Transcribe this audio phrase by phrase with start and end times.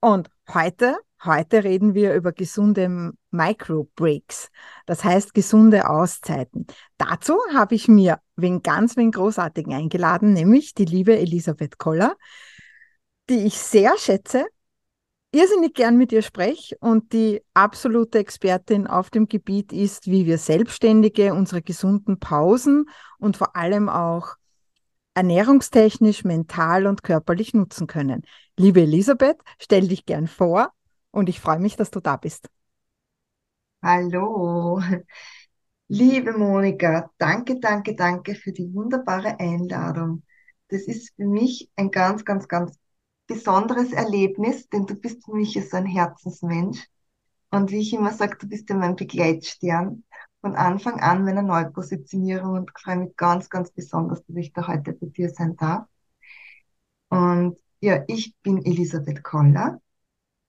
[0.00, 4.48] und heute, heute reden wir über gesunde Micro-Breaks.
[4.86, 6.66] Das heißt gesunde Auszeiten.
[6.96, 12.16] Dazu habe ich mir wen ganz, wen großartigen eingeladen, nämlich die liebe Elisabeth Koller,
[13.28, 14.46] die ich sehr schätze,
[15.32, 20.38] irrsinnig gern mit ihr spreche und die absolute Expertin auf dem Gebiet ist, wie wir
[20.38, 22.86] Selbstständige unsere gesunden Pausen
[23.18, 24.34] und vor allem auch
[25.14, 28.22] ernährungstechnisch, mental und körperlich nutzen können.
[28.56, 30.72] Liebe Elisabeth, stell dich gern vor
[31.10, 32.48] und ich freue mich, dass du da bist.
[33.82, 34.80] Hallo,
[35.88, 40.22] liebe Monika, danke, danke, danke für die wunderbare Einladung.
[40.68, 42.78] Das ist für mich ein ganz, ganz, ganz
[43.26, 46.86] besonderes Erlebnis, denn du bist für mich so ein Herzensmensch.
[47.50, 50.04] Und wie ich immer sage, du bist ja mein Begleitstern
[50.40, 54.92] von Anfang an meiner Neupositionierung und freue mich ganz, ganz besonders, dass ich da heute
[54.92, 55.86] bei dir sein darf.
[57.08, 59.80] Und ja, ich bin Elisabeth Koller,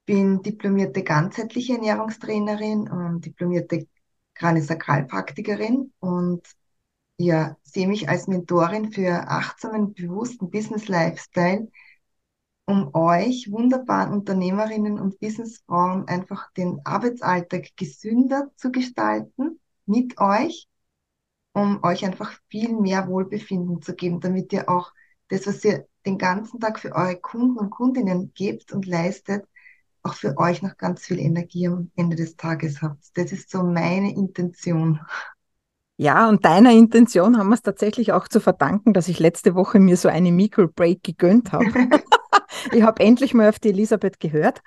[0.06, 3.88] bin diplomierte ganzheitliche Ernährungstrainerin und diplomierte
[4.36, 6.42] Kraniosakralpraktikerin und
[7.17, 11.69] ja, sehe mich als Mentorin für achtsamen, bewussten Business Lifestyle,
[12.66, 19.59] um euch wunderbaren Unternehmerinnen und Businessfrauen einfach den Arbeitsalltag gesünder zu gestalten
[19.92, 20.67] mit euch,
[21.53, 24.94] um euch einfach viel mehr Wohlbefinden zu geben, damit ihr auch
[25.30, 29.45] das, was ihr den ganzen Tag für eure Kunden und Kundinnen gebt und leistet,
[30.03, 33.06] auch für euch noch ganz viel Energie am Ende des Tages habt.
[33.16, 35.00] Das ist so meine Intention.
[35.97, 39.79] Ja, und deiner Intention haben wir es tatsächlich auch zu verdanken, dass ich letzte Woche
[39.79, 41.66] mir so eine Micro-Break gegönnt habe.
[42.72, 44.63] ich habe endlich mal auf die Elisabeth gehört.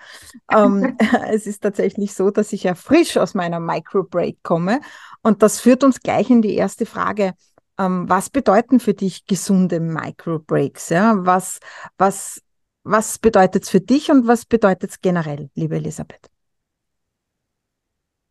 [0.52, 0.96] Ähm,
[1.32, 4.80] es ist tatsächlich so, dass ich ja frisch aus meiner Micro-Break komme.
[5.24, 7.32] Und das führt uns gleich in die erste Frage.
[7.78, 10.90] Ähm, was bedeuten für dich gesunde Micro-Breaks?
[10.90, 11.14] Ja?
[11.16, 11.58] Was,
[11.98, 12.40] was,
[12.84, 16.30] was bedeutet es für dich und was bedeutet es generell, liebe Elisabeth?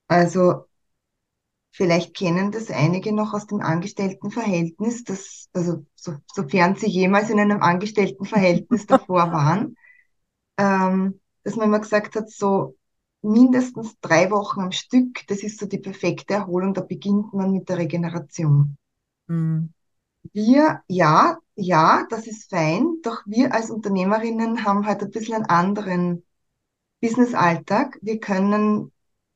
[0.08, 0.68] Also
[1.76, 7.40] Vielleicht kennen das einige noch aus dem Angestelltenverhältnis, das, also so, sofern sie jemals in
[7.40, 9.76] einem Angestelltenverhältnis davor waren,
[10.60, 12.78] ähm, dass man immer gesagt hat, so
[13.24, 17.70] mindestens drei Wochen am Stück, das ist so die perfekte Erholung, da beginnt man mit
[17.70, 18.78] der Regeneration.
[19.28, 19.74] Mhm.
[20.32, 25.46] Wir, ja, ja, das ist fein, doch wir als Unternehmerinnen haben halt ein bisschen einen
[25.46, 26.24] anderen
[27.02, 28.00] Business-Alltag.
[28.02, 28.92] Wir können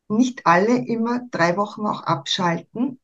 [0.07, 2.99] nicht alle immer drei Wochen auch abschalten,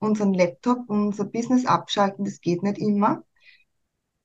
[0.00, 3.24] unseren Laptop, unser Business abschalten, das geht nicht immer.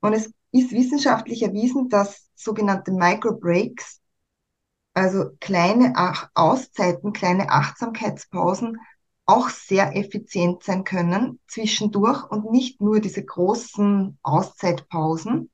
[0.01, 4.01] Und es ist wissenschaftlich erwiesen, dass sogenannte Micro-Breaks,
[4.93, 5.93] also kleine
[6.35, 8.77] Auszeiten, kleine Achtsamkeitspausen,
[9.25, 15.49] auch sehr effizient sein können zwischendurch und nicht nur diese großen Auszeitpausen.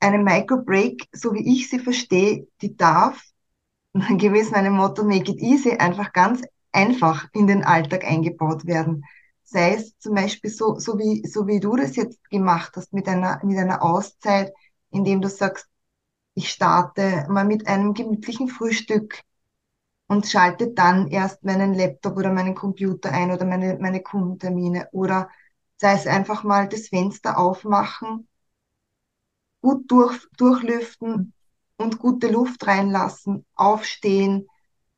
[0.00, 3.22] Eine Micro-Break, so wie ich sie verstehe, die darf
[4.18, 9.04] gewiss meinem Motto Make it easy einfach ganz einfach in den Alltag eingebaut werden.
[9.42, 13.08] Sei es zum Beispiel so, so wie, so wie du das jetzt gemacht hast mit
[13.08, 14.52] einer, mit einer Auszeit,
[14.90, 15.66] indem du sagst,
[16.38, 19.20] ich starte mal mit einem gemütlichen Frühstück
[20.06, 25.28] und schalte dann erst meinen Laptop oder meinen Computer ein oder meine, meine Kundentermine oder
[25.76, 28.28] sei es einfach mal das Fenster aufmachen,
[29.60, 31.34] gut durch, durchlüften,
[31.78, 34.48] und gute Luft reinlassen, aufstehen.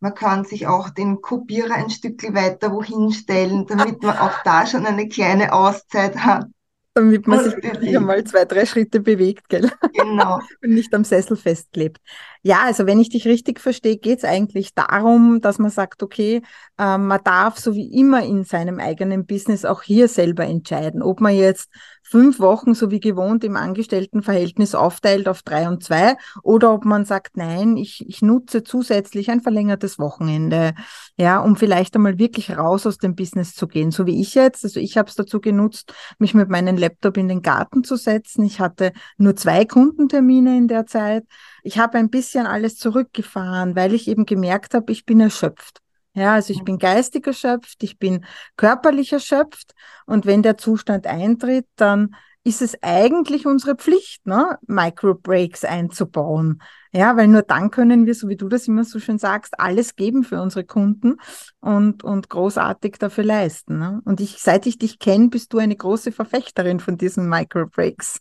[0.01, 4.67] Man kann sich auch den Kopierer ein Stück weiter wohin stellen, damit man auch da
[4.67, 6.47] schon eine kleine Auszeit hat.
[6.95, 9.71] Damit man sich wirklich einmal zwei, drei Schritte bewegt, gell?
[9.93, 10.41] Genau.
[10.63, 11.99] und nicht am Sessel festklebt.
[12.43, 16.43] Ja, also wenn ich dich richtig verstehe, geht es eigentlich darum, dass man sagt, okay,
[16.79, 21.21] äh, man darf so wie immer in seinem eigenen Business auch hier selber entscheiden, ob
[21.21, 21.71] man jetzt
[22.11, 27.05] fünf Wochen so wie gewohnt im Angestelltenverhältnis aufteilt auf drei und zwei oder ob man
[27.05, 30.75] sagt, nein, ich, ich nutze zusätzlich ein verlängertes Wochenende,
[31.17, 34.65] ja, um vielleicht einmal wirklich raus aus dem Business zu gehen, so wie ich jetzt.
[34.65, 38.45] Also ich habe es dazu genutzt, mich mit meinem Laptop in den Garten zu setzen.
[38.45, 41.25] Ich hatte nur zwei Kundentermine in der Zeit.
[41.63, 45.81] Ich habe ein bisschen alles zurückgefahren, weil ich eben gemerkt habe, ich bin erschöpft.
[46.15, 48.25] Ja, also ich bin geistig erschöpft, ich bin
[48.57, 49.75] körperlich erschöpft
[50.07, 56.63] und wenn der Zustand eintritt, dann ist es eigentlich unsere Pflicht, ne, Microbreaks einzubauen.
[56.93, 59.95] Ja, weil nur dann können wir, so wie du das immer so schön sagst, alles
[59.95, 61.17] geben für unsere Kunden
[61.61, 63.79] und, und großartig dafür leisten.
[63.79, 64.01] Ne?
[64.05, 68.21] Und ich, seit ich dich kenne, bist du eine große Verfechterin von diesen Microbreaks.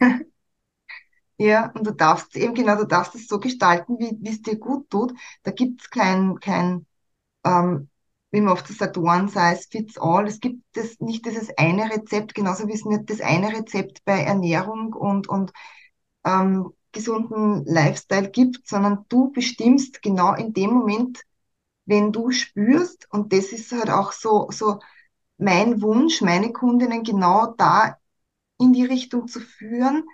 [1.38, 4.90] Ja, und du darfst eben genau, du darfst es so gestalten, wie es dir gut
[4.90, 5.12] tut.
[5.44, 6.86] Da gibt es kein, kein
[7.44, 7.90] ähm,
[8.32, 10.26] wie man oft sagt, one size fits all.
[10.26, 14.22] Es gibt das, nicht dieses eine Rezept, genauso wie es nicht das eine Rezept bei
[14.22, 15.52] Ernährung und, und
[16.24, 21.22] ähm, gesunden Lifestyle gibt, sondern du bestimmst genau in dem Moment,
[21.86, 24.80] wenn du spürst, und das ist halt auch so, so
[25.38, 27.98] mein Wunsch, meine Kundinnen genau da
[28.58, 30.04] in die Richtung zu führen,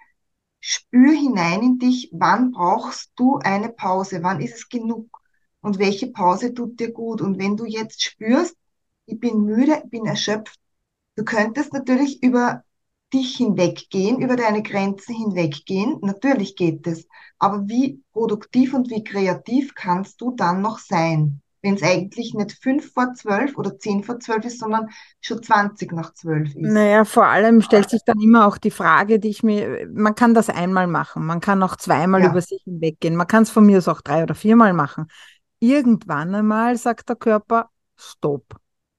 [0.66, 5.20] spür hinein in dich, wann brauchst du eine Pause, wann ist es genug
[5.60, 7.20] und welche Pause tut dir gut.
[7.20, 8.56] Und wenn du jetzt spürst,
[9.04, 10.58] ich bin müde, ich bin erschöpft,
[11.16, 12.64] du könntest natürlich über
[13.12, 15.98] dich hinweggehen, über deine Grenzen hinweggehen.
[16.00, 17.06] Natürlich geht es.
[17.38, 21.42] Aber wie produktiv und wie kreativ kannst du dann noch sein?
[21.64, 24.90] Wenn es eigentlich nicht fünf vor zwölf oder zehn vor zwölf ist, sondern
[25.22, 26.70] schon 20 nach zwölf ist.
[26.70, 30.34] Naja, vor allem stellt sich dann immer auch die Frage, die ich mir, man kann
[30.34, 32.30] das einmal machen, man kann auch zweimal ja.
[32.30, 35.06] über sich hinweggehen, man kann es von mir aus auch drei oder viermal machen.
[35.58, 38.44] Irgendwann einmal sagt der Körper, stopp.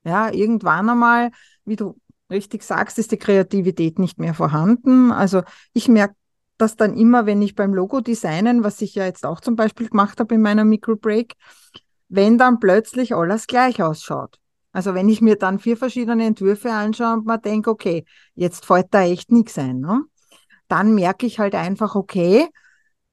[0.02, 1.30] Ja, irgendwann einmal,
[1.64, 1.96] wie du
[2.30, 5.12] richtig sagst, ist die Kreativität nicht mehr vorhanden.
[5.12, 5.42] Also
[5.72, 6.16] ich merke
[6.58, 9.88] das dann immer, wenn ich beim Logo designen, was ich ja jetzt auch zum Beispiel
[9.88, 11.34] gemacht habe in meiner Microbreak,
[12.08, 14.38] wenn dann plötzlich alles gleich ausschaut.
[14.72, 18.04] Also wenn ich mir dann vier verschiedene Entwürfe anschaue und mir denke, okay,
[18.34, 20.02] jetzt fällt da echt nichts ein, ne?
[20.68, 22.48] dann merke ich halt einfach, okay,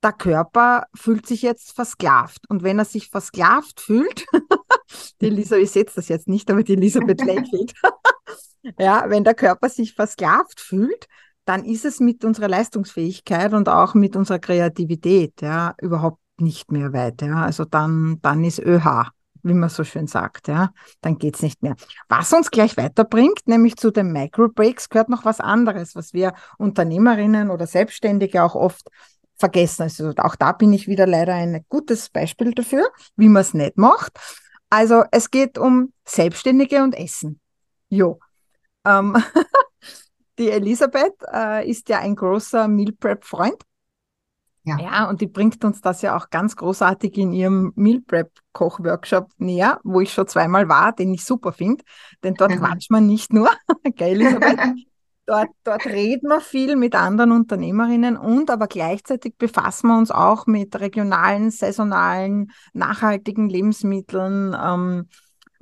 [0.04, 2.50] der Körper fühlt sich jetzt versklavt.
[2.50, 4.26] Und wenn er sich versklavt fühlt,
[5.22, 7.74] die Elisabeth, ich setze das jetzt nicht, aber die Elisabeth lächelt.
[8.78, 11.08] ja, wenn der Körper sich versklavt fühlt,
[11.46, 16.94] dann ist es mit unserer Leistungsfähigkeit und auch mit unserer Kreativität ja überhaupt nicht mehr
[16.94, 17.22] weit.
[17.22, 17.44] Ja.
[17.44, 19.12] Also dann, dann ist ÖH,
[19.44, 20.48] wie man so schön sagt.
[20.48, 20.74] Ja.
[21.02, 21.76] Dann geht's nicht mehr.
[22.10, 27.50] Was uns gleich weiterbringt, nämlich zu den Microbreaks, gehört noch was anderes, was wir Unternehmerinnen
[27.50, 28.90] oder Selbstständige auch oft
[29.38, 29.84] vergessen.
[29.84, 33.78] Also auch da bin ich wieder leider ein gutes Beispiel dafür, wie man es nicht
[33.78, 34.18] macht.
[34.70, 37.40] Also es geht um Selbstständige und Essen.
[37.90, 38.20] Jo.
[38.86, 39.16] Ähm,
[40.40, 43.62] die Elisabeth äh, ist ja ein großer Meal Prep Freund.
[44.66, 44.80] Ja.
[44.80, 49.30] ja, und die bringt uns das ja auch ganz großartig in ihrem Meal Prep Koch-Workshop
[49.38, 51.84] näher, wo ich schon zweimal war, den ich super finde.
[52.24, 52.60] Denn dort mhm.
[52.60, 53.50] quatscht man nicht nur,
[53.98, 54.60] geil Elisabeth,
[55.26, 60.48] dort, dort reden wir viel mit anderen Unternehmerinnen und aber gleichzeitig befassen wir uns auch
[60.48, 65.08] mit regionalen, saisonalen, nachhaltigen Lebensmitteln, ähm,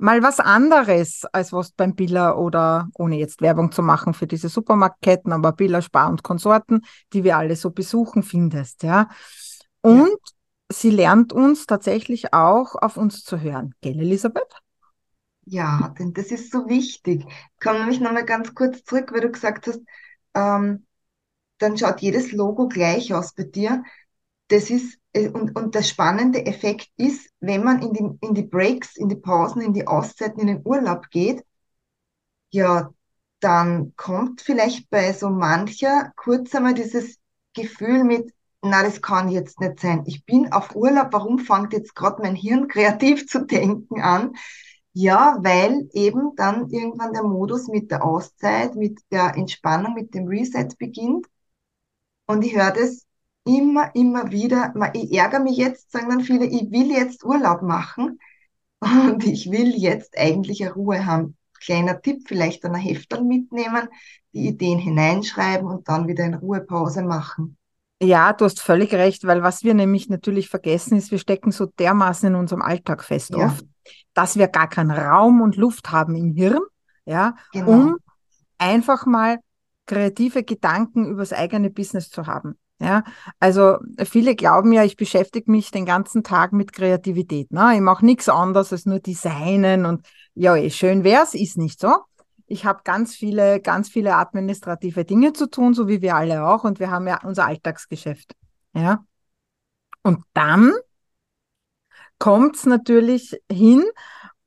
[0.02, 4.48] mal was anderes, als was beim Billa oder, ohne jetzt Werbung zu machen für diese
[4.48, 9.08] Supermarktketten, aber Billa, Spar und Konsorten, die wir alle so besuchen, findest, ja.
[9.80, 10.16] Und ja.
[10.72, 13.74] sie lernt uns tatsächlich auch auf uns zu hören.
[13.80, 14.54] Gell, Elisabeth?
[15.44, 17.24] Ja, denn das ist so wichtig.
[17.26, 19.80] Ich komme nämlich nochmal ganz kurz zurück, weil du gesagt hast,
[20.34, 20.86] ähm,
[21.58, 23.84] dann schaut jedes Logo gleich aus bei dir.
[24.52, 28.42] Das ist äh, und, und der spannende Effekt ist, wenn man in die, in die
[28.42, 31.42] Breaks, in die Pausen, in die Auszeiten, in den Urlaub geht,
[32.50, 32.92] ja,
[33.40, 37.16] dann kommt vielleicht bei so mancher kurz einmal dieses
[37.54, 40.04] Gefühl mit, na, das kann jetzt nicht sein.
[40.06, 44.34] Ich bin auf Urlaub, warum fängt jetzt gerade mein Hirn kreativ zu denken an?
[44.92, 50.28] Ja, weil eben dann irgendwann der Modus mit der Auszeit, mit der Entspannung, mit dem
[50.28, 51.26] Reset beginnt.
[52.26, 53.06] Und ich höre das
[53.44, 58.18] immer, immer wieder, ich ärgere mich jetzt, sagen dann viele, ich will jetzt Urlaub machen
[58.80, 61.36] und ich will jetzt eigentlich eine Ruhe haben.
[61.60, 63.88] Kleiner Tipp, vielleicht dann ein Heftel mitnehmen,
[64.32, 67.56] die Ideen hineinschreiben und dann wieder in Ruhepause machen.
[68.02, 71.66] Ja, du hast völlig recht, weil was wir nämlich natürlich vergessen ist, wir stecken so
[71.66, 73.46] dermaßen in unserem Alltag fest ja.
[73.46, 73.64] oft,
[74.12, 76.62] dass wir gar keinen Raum und Luft haben im Hirn,
[77.04, 77.70] ja, genau.
[77.70, 77.96] um
[78.58, 79.38] einfach mal
[79.86, 82.56] kreative Gedanken übers eigene Business zu haben.
[82.82, 83.04] Ja,
[83.38, 87.52] also viele glauben ja, ich beschäftige mich den ganzen Tag mit Kreativität.
[87.52, 87.76] Ne?
[87.76, 91.94] Ich mache nichts anderes als nur Designen und ja, eh, schön wär's, ist nicht so.
[92.48, 96.64] Ich habe ganz viele, ganz viele administrative Dinge zu tun, so wie wir alle auch,
[96.64, 98.32] und wir haben ja unser Alltagsgeschäft.
[98.74, 99.04] Ja.
[100.02, 100.72] Und dann
[102.18, 103.84] kommt es natürlich hin,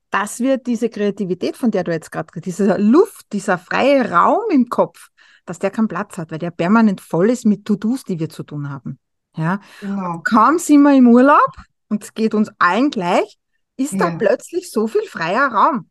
[0.10, 4.68] dass wir diese Kreativität, von der du jetzt gerade, diese Luft, dieser freie Raum im
[4.68, 5.08] Kopf,
[5.46, 8.44] dass der keinen Platz hat, weil der permanent voll ist mit To-Dos, die wir zu
[8.44, 9.00] tun haben.
[9.36, 9.60] Ja.
[9.82, 10.22] Genau.
[10.24, 11.52] Kaum sind wir im Urlaub
[11.90, 13.38] und es geht uns allen gleich,
[13.78, 14.10] ist ja.
[14.10, 15.90] da plötzlich so viel freier Raum.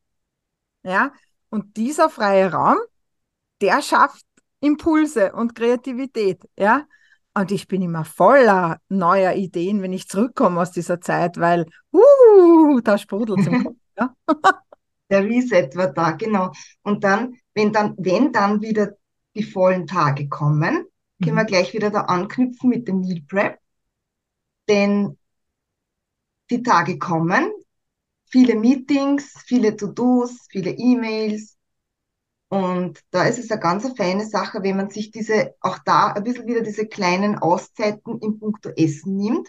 [0.83, 1.13] Ja.
[1.51, 2.79] Und dieser freie Raum,
[3.61, 4.25] der schafft
[4.61, 6.85] Impulse und Kreativität, ja.
[7.37, 12.81] Und ich bin immer voller neuer Ideen, wenn ich zurückkomme aus dieser Zeit, weil uh,
[12.81, 13.77] da sprudelt es im Kopf.
[13.97, 14.13] Ja?
[15.09, 16.51] Der Reset war da, genau.
[16.83, 18.95] Und dann, wenn dann, wenn dann wieder
[19.35, 20.87] die vollen Tage kommen,
[21.23, 21.37] können mhm.
[21.37, 23.59] wir gleich wieder da anknüpfen mit dem Meal Prep.
[24.69, 25.19] Denn
[26.51, 27.53] die Tage kommen,
[28.27, 31.57] viele Meetings, viele To-Dos, viele E-Mails.
[32.49, 36.23] Und da ist es eine ganz feine Sache, wenn man sich diese, auch da ein
[36.23, 39.49] bisschen wieder diese kleinen Auszeiten im Punkto Essen nimmt.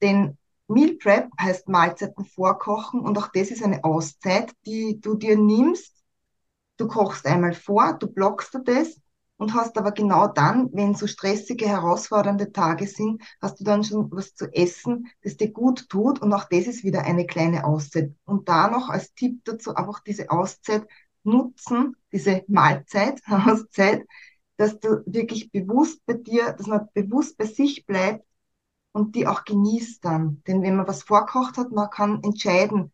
[0.00, 0.38] Denn
[0.68, 6.02] Meal Prep heißt Mahlzeiten vorkochen und auch das ist eine Auszeit, die du dir nimmst.
[6.78, 9.01] Du kochst einmal vor, du blockst du das
[9.42, 14.08] und hast aber genau dann, wenn so stressige, herausfordernde Tage sind, hast du dann schon
[14.12, 18.14] was zu essen, das dir gut tut und auch das ist wieder eine kleine Auszeit.
[18.24, 20.86] Und da noch als Tipp dazu einfach diese Auszeit
[21.24, 24.06] nutzen, diese Mahlzeit, Auszeit,
[24.58, 28.24] dass du wirklich bewusst bei dir, dass man bewusst bei sich bleibt
[28.92, 30.40] und die auch genießt dann.
[30.46, 32.92] Denn wenn man was vorkocht hat, man kann entscheiden,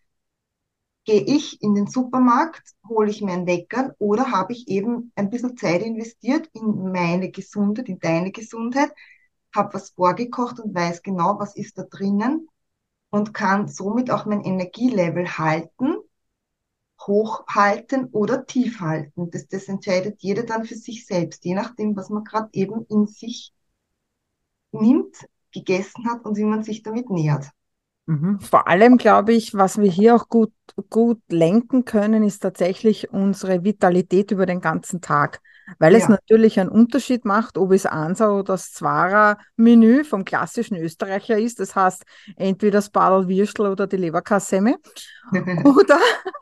[1.09, 5.31] gehe ich in den Supermarkt, hole ich mir ein Leckerl oder habe ich eben ein
[5.31, 8.93] bisschen Zeit investiert in meine Gesundheit, in deine Gesundheit,
[9.57, 12.47] habe was vorgekocht und weiß genau, was ist da drinnen
[13.09, 15.97] und kann somit auch mein Energielevel halten,
[17.01, 19.31] hochhalten oder tief halten.
[19.31, 23.07] Das, das entscheidet jeder dann für sich selbst, je nachdem, was man gerade eben in
[23.07, 23.55] sich
[24.73, 27.47] nimmt, gegessen hat und wie man sich damit nähert.
[28.09, 28.41] Mhm.
[28.41, 30.53] Vor allem glaube ich, was wir hier auch gut,
[30.89, 35.43] gut lenken können, ist tatsächlich unsere Vitalität über den ganzen Tag.
[35.79, 35.99] Weil ja.
[35.99, 41.61] es natürlich einen Unterschied macht, ob es Ansa oder das Zwara-Menü vom klassischen Österreicher ist.
[41.61, 42.05] Das heißt,
[42.37, 44.77] entweder das Badel Würstel oder die Leberkassemme.
[45.65, 45.99] oder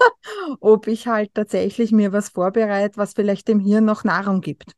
[0.60, 4.70] ob ich halt tatsächlich mir was vorbereite, was vielleicht dem Hirn noch Nahrung gibt.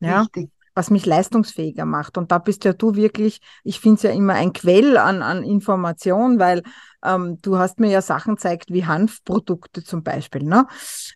[0.00, 0.22] Ja?
[0.22, 2.18] Richtig was mich leistungsfähiger macht.
[2.18, 5.42] Und da bist ja du wirklich, ich finde es ja immer ein Quell an, an
[5.42, 6.62] Information, weil
[7.02, 10.42] ähm, du hast mir ja Sachen gezeigt wie Hanfprodukte zum Beispiel.
[10.42, 10.66] Ne?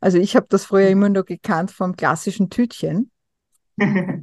[0.00, 3.10] Also ich habe das früher immer nur gekannt vom klassischen Tütchen.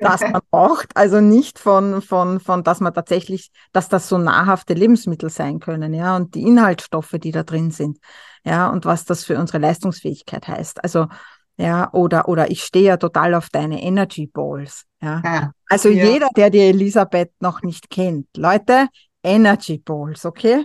[0.00, 4.74] das man braucht, also nicht von, von, von, dass man tatsächlich, dass das so nahrhafte
[4.74, 7.98] Lebensmittel sein können, ja, und die Inhaltsstoffe, die da drin sind,
[8.44, 10.82] ja, und was das für unsere Leistungsfähigkeit heißt.
[10.82, 11.06] Also
[11.56, 14.84] ja, oder, oder ich stehe ja total auf deine Energy Balls.
[15.00, 15.22] Ja.
[15.24, 15.52] ja.
[15.68, 16.04] Also ja.
[16.04, 18.88] jeder, der die Elisabeth noch nicht kennt, Leute,
[19.22, 20.64] Energy Balls, okay?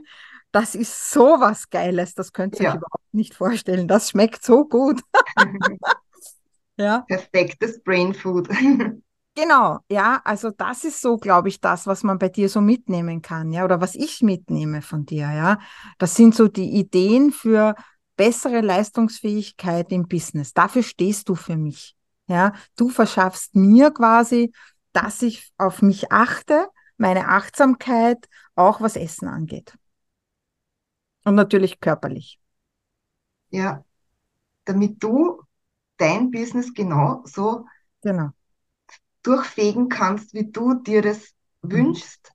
[0.52, 2.70] Das ist so was Geiles, das könnt ihr ja.
[2.72, 3.88] euch überhaupt nicht vorstellen.
[3.88, 5.02] Das schmeckt so gut.
[6.78, 7.06] ja.
[7.08, 8.50] Perfektes Brain Food.
[9.34, 13.22] Genau, ja, also das ist so, glaube ich, das, was man bei dir so mitnehmen
[13.22, 15.58] kann, ja, oder was ich mitnehme von dir, ja.
[16.00, 17.76] Das sind so die Ideen für
[18.22, 20.54] bessere Leistungsfähigkeit im Business.
[20.54, 21.98] Dafür stehst du für mich.
[22.28, 24.54] Ja, du verschaffst mir quasi,
[24.94, 29.76] dass ich auf mich achte, meine Achtsamkeit, auch was Essen angeht.
[31.24, 32.40] Und natürlich körperlich.
[33.50, 33.84] Ja,
[34.66, 35.42] damit du
[35.98, 37.66] dein Business genau so
[38.04, 38.30] genau.
[39.24, 41.72] durchfegen kannst, wie du dir das mhm.
[41.72, 42.32] wünschst,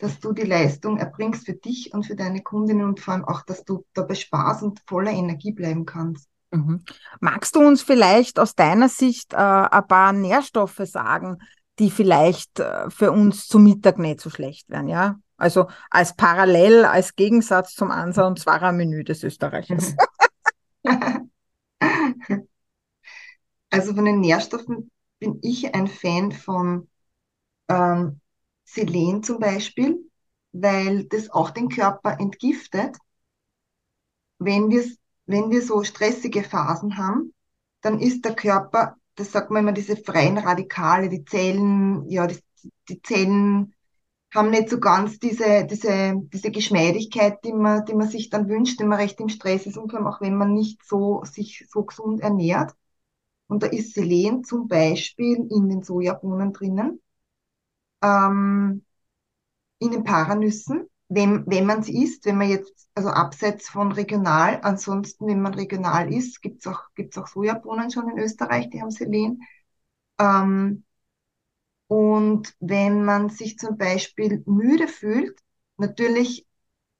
[0.00, 3.42] dass du die Leistung erbringst für dich und für deine Kundinnen und vor allem auch,
[3.42, 6.28] dass du dabei Spaß und voller Energie bleiben kannst.
[6.50, 6.82] Mhm.
[7.20, 11.38] Magst du uns vielleicht aus deiner Sicht äh, ein paar Nährstoffe sagen,
[11.78, 15.20] die vielleicht äh, für uns zum Mittag nicht so schlecht wären, ja?
[15.36, 19.94] Also als Parallel, als Gegensatz zum Ansa- und Zwara-Menü des Österreichers.
[23.70, 26.88] also von den Nährstoffen bin ich ein Fan von
[27.68, 28.20] ähm,
[28.72, 29.98] Selen zum Beispiel,
[30.52, 32.96] weil das auch den Körper entgiftet.
[34.38, 34.84] Wenn wir,
[35.26, 37.34] wenn wir so stressige Phasen haben,
[37.80, 42.38] dann ist der Körper, das sagt man immer, diese freien Radikale, die Zellen, ja, die,
[42.88, 43.74] die Zellen
[44.32, 48.78] haben nicht so ganz diese, diese, diese Geschmeidigkeit, die man, die man sich dann wünscht,
[48.78, 52.20] wenn man recht im Stress ist und auch wenn man nicht so, sich so gesund
[52.20, 52.72] ernährt.
[53.48, 57.00] Und da ist Selen zum Beispiel in den Sojabohnen drinnen
[58.02, 58.84] ähm,
[59.78, 64.60] in den Paranüssen, wenn, wenn man sie isst, wenn man jetzt, also abseits von regional,
[64.62, 68.90] ansonsten, wenn man regional isst, gibt's auch, gibt's auch Sojabohnen schon in Österreich, die haben
[68.90, 69.42] Selen.
[70.18, 70.84] Ähm,
[71.88, 75.38] und wenn man sich zum Beispiel müde fühlt,
[75.76, 76.46] natürlich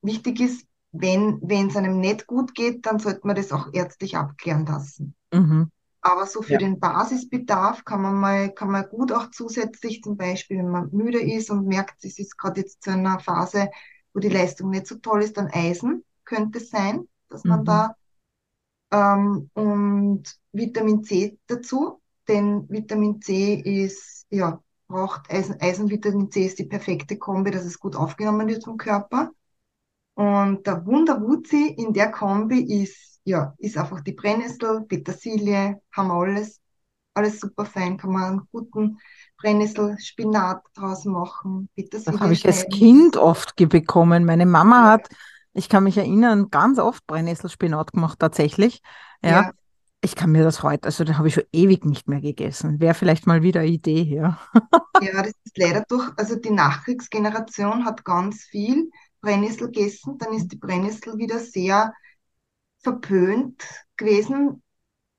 [0.02, 4.16] wichtig ist, wenn wenn es einem nicht gut geht, dann sollte man das auch ärztlich
[4.16, 5.14] abklären lassen.
[5.32, 5.70] Mhm.
[6.02, 6.58] Aber so für ja.
[6.58, 11.20] den Basisbedarf kann man mal, kann man gut auch zusätzlich zum Beispiel, wenn man müde
[11.20, 13.68] ist und merkt, es ist gerade jetzt zu einer Phase,
[14.14, 17.64] wo die Leistung nicht so toll ist, dann Eisen könnte es sein, dass man mhm.
[17.64, 17.96] da
[18.92, 22.00] ähm, und Vitamin C dazu.
[22.28, 27.64] denn Vitamin C ist, ja, braucht Eisen, Eisen, Vitamin C ist die perfekte Kombi, dass
[27.64, 29.30] es gut aufgenommen wird vom Körper.
[30.14, 36.14] Und der Wunderwuzi in der Kombi ist, ja, ist einfach die Brennnessel, Petersilie, haben wir
[36.14, 36.60] alles,
[37.14, 38.98] alles super fein, kann man einen guten
[39.38, 42.66] Brennnessel, Spinat draus machen, Petersilie Das habe ich als.
[42.68, 44.24] Kind oft bekommen.
[44.24, 45.08] Meine Mama hat,
[45.52, 48.82] ich kann mich erinnern, ganz oft Brennnesselspinat gemacht, tatsächlich.
[49.22, 49.50] Ja, Ja,
[50.02, 52.80] ich kann mir das heute, also den habe ich schon ewig nicht mehr gegessen.
[52.80, 54.38] Wäre vielleicht mal wieder eine Idee hier.
[55.02, 60.48] ja, das ist leider durch, also die Nachkriegsgeneration hat ganz viel Brennnessel gegessen, dann ist
[60.48, 61.92] die Brennnessel wieder sehr
[62.80, 63.62] verpönt
[63.96, 64.62] gewesen.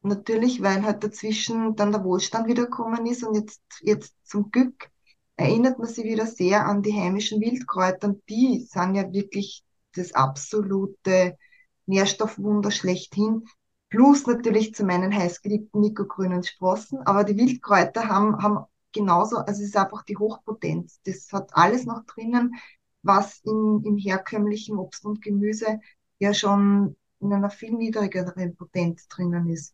[0.03, 4.89] Natürlich, weil halt dazwischen dann der Wohlstand wiedergekommen ist und jetzt, jetzt zum Glück
[5.35, 9.63] erinnert man sich wieder sehr an die heimischen Wildkräuter und die sind ja wirklich
[9.95, 11.37] das absolute
[11.85, 13.45] Nährstoffwunder schlechthin.
[13.89, 19.69] Plus natürlich zu meinen heißgeliebten nikogrünen Sprossen, aber die Wildkräuter haben, haben genauso, also es
[19.69, 20.99] ist einfach die Hochpotenz.
[21.05, 22.55] Das hat alles noch drinnen,
[23.03, 25.79] was in, im herkömmlichen Obst und Gemüse
[26.19, 29.73] ja schon in einer viel niedrigeren Potenz drinnen ist.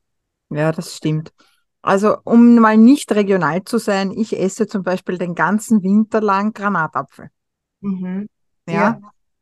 [0.49, 1.33] Ja, das stimmt.
[1.81, 6.53] Also, um mal nicht regional zu sein, ich esse zum Beispiel den ganzen Winter lang
[6.53, 7.29] Granatapfel.
[7.81, 8.27] Mhm.
[8.69, 8.99] Ja, Ja,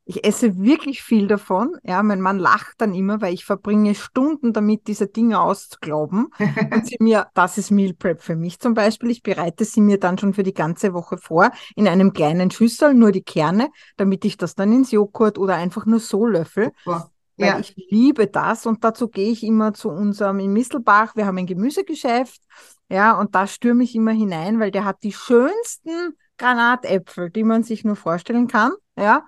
[0.07, 1.75] ich esse wirklich viel davon.
[1.83, 6.27] Ja, mein Mann lacht dann immer, weil ich verbringe Stunden damit, diese Dinge auszuglauben.
[6.69, 9.09] Und sie mir, das ist Meal Prep für mich zum Beispiel.
[9.09, 12.93] Ich bereite sie mir dann schon für die ganze Woche vor in einem kleinen Schüssel,
[12.93, 16.71] nur die Kerne, damit ich das dann ins Joghurt oder einfach nur so löffel.
[16.85, 17.12] super.
[17.39, 21.15] Weil Ja, ich liebe das und dazu gehe ich immer zu unserem in Mistelbach.
[21.15, 22.42] Wir haben ein Gemüsegeschäft,
[22.89, 27.63] ja, und da stürme ich immer hinein, weil der hat die schönsten Granatäpfel, die man
[27.63, 29.25] sich nur vorstellen kann, ja.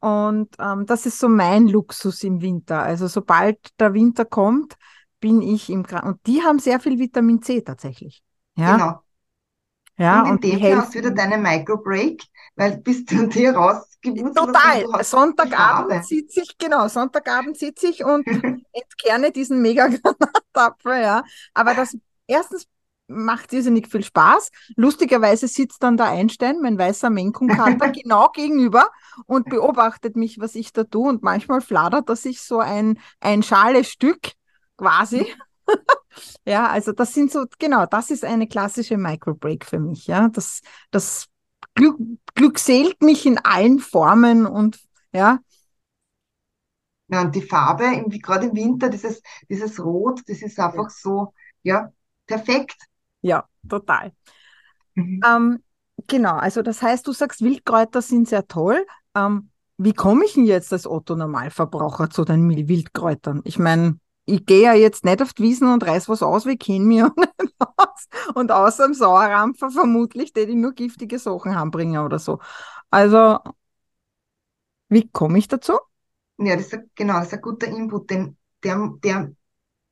[0.00, 2.82] Und ähm, das ist so mein Luxus im Winter.
[2.82, 4.76] Also sobald der Winter kommt,
[5.20, 8.22] bin ich im Gran und die haben sehr viel Vitamin C tatsächlich,
[8.56, 9.02] ja, genau.
[9.98, 12.22] ja, Und in und die dem Fall hast du wieder deine Microbreak,
[12.56, 14.84] weil bist du dir rausgewurzelt und Total.
[15.02, 18.26] Sonntagabend sitze ich, genau, Sonntagabend sitze ich und
[18.72, 21.24] entkerne diesen Mega-Granatapfel, ja.
[21.54, 22.66] Aber das erstens
[23.08, 24.50] macht irrsinnig viel Spaß.
[24.76, 28.90] Lustigerweise sitzt dann der Einstein, mein weißer Menkunkata, genau gegenüber
[29.26, 31.08] und beobachtet mich, was ich da tue.
[31.08, 34.32] Und manchmal fladert er sich so ein, ein schales Stück
[34.76, 35.26] quasi.
[36.46, 40.28] Ja, also das sind so, genau, das ist eine klassische Microbreak für mich, ja.
[40.28, 41.26] Das, das
[41.76, 41.98] Glück,
[42.34, 44.80] glückselt mich in allen Formen und
[45.14, 45.40] ja,
[47.08, 50.66] Ja, und die Farbe, im, gerade im Winter, dieses, dieses Rot, das ist Ja.
[50.66, 51.92] einfach so, ja,
[52.26, 52.76] perfekt.
[53.22, 54.12] ja, total.
[54.96, 55.26] Mhm.
[55.26, 55.62] Ähm,
[56.06, 58.86] genau, also das heißt, du sagst, Wildkräuter sind sehr toll.
[59.14, 63.42] Ähm, wie komme ich denn jetzt als Otto-Normalverbraucher zu den Wildkräutern?
[63.44, 66.56] Ich meine, ich gehe ja jetzt nicht auf die Wiesen und reiß was aus, wir
[66.58, 67.10] kennen mich ja
[67.42, 68.08] nicht aus.
[68.34, 72.40] Und außer dem Sauerrampfer vermutlich, die nur giftige Sachen anbringen oder so.
[72.90, 73.38] Also,
[74.88, 75.78] wie komme ich dazu?
[76.38, 79.32] Ja, das ist, ein- genau, das ist ein guter Input, denn der, der,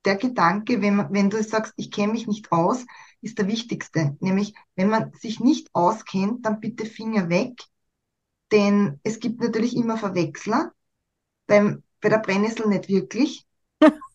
[0.04, 2.86] der Gedanke, wenn man, wenn du sagst, ich kenne mich nicht aus,
[3.22, 4.16] ist der wichtigste.
[4.20, 7.60] Nämlich, wenn man sich nicht auskennt, dann bitte Finger weg,
[8.52, 10.72] denn es gibt natürlich immer Verwechsler,
[11.48, 13.46] beim, bei der Brennnessel nicht wirklich.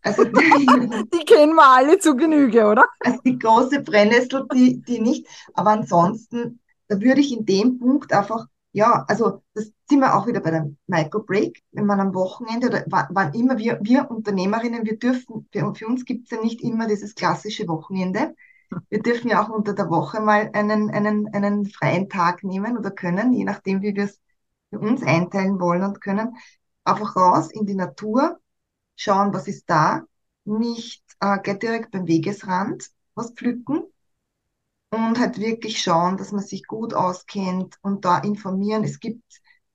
[0.02, 0.32] Also, Die
[1.26, 2.86] kennen wir alle zu Genüge, oder?
[3.02, 5.28] also die große Brennnessel, die, die nicht.
[5.54, 10.28] Aber ansonsten, da würde ich in dem Punkt einfach, ja, also das sind wir auch
[10.28, 14.98] wieder bei der Microbreak, wenn man am Wochenende oder wann, immer wir, wir Unternehmerinnen, wir
[14.98, 18.36] dürfen, für, für uns gibt es ja nicht immer dieses klassische Wochenende.
[18.90, 22.92] Wir dürfen ja auch unter der Woche mal einen, einen, einen freien Tag nehmen oder
[22.92, 24.20] können, je nachdem, wie wir es
[24.70, 26.36] für uns einteilen wollen und können.
[26.84, 28.40] Einfach raus in die Natur,
[29.00, 30.04] schauen, was ist da,
[30.46, 33.84] nicht äh, gleich direkt beim Wegesrand was pflücken
[34.92, 38.84] und halt wirklich schauen, dass man sich gut auskennt und da informieren.
[38.84, 39.24] Es gibt,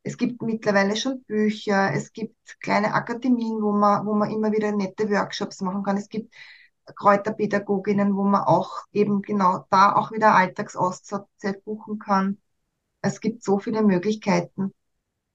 [0.02, 4.72] es gibt mittlerweile schon Bücher, es gibt kleine Akademien, wo man, wo man immer wieder
[4.72, 5.96] nette Workshops machen kann.
[5.96, 6.34] Es gibt
[6.96, 12.38] Kräuterpädagoginnen, wo man auch eben genau da auch wieder Alltagsauszeit buchen kann.
[13.02, 14.74] Es gibt so viele Möglichkeiten.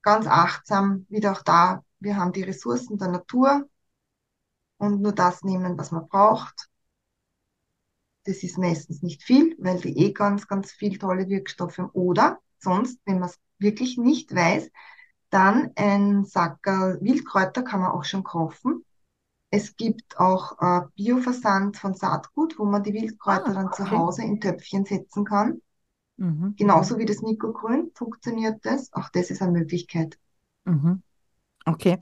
[0.02, 1.84] Ganz achtsam, wieder auch da.
[2.00, 3.70] Wir haben die Ressourcen der Natur
[4.80, 6.70] und nur das nehmen, was man braucht.
[8.26, 11.90] Das ist meistens nicht viel, weil die eh ganz, ganz viel tolle Wirkstoffe haben.
[11.92, 14.72] Oder sonst, wenn man es wirklich nicht weiß,
[15.30, 18.86] dann ein Sackerl Wildkräuter kann man auch schon kaufen.
[19.52, 23.92] Es gibt auch äh, Bioversand von Saatgut, wo man die Wildkräuter Ah, dann zu okay.
[23.92, 25.62] Hause in Töpfchen setzen kann.
[26.18, 26.56] Mhm.
[26.58, 28.94] Genauso wie das Nikogrün funktioniert das.
[28.94, 30.20] Auch das ist eine Möglichkeit.
[30.66, 31.02] Mhm.
[31.68, 32.00] Okay.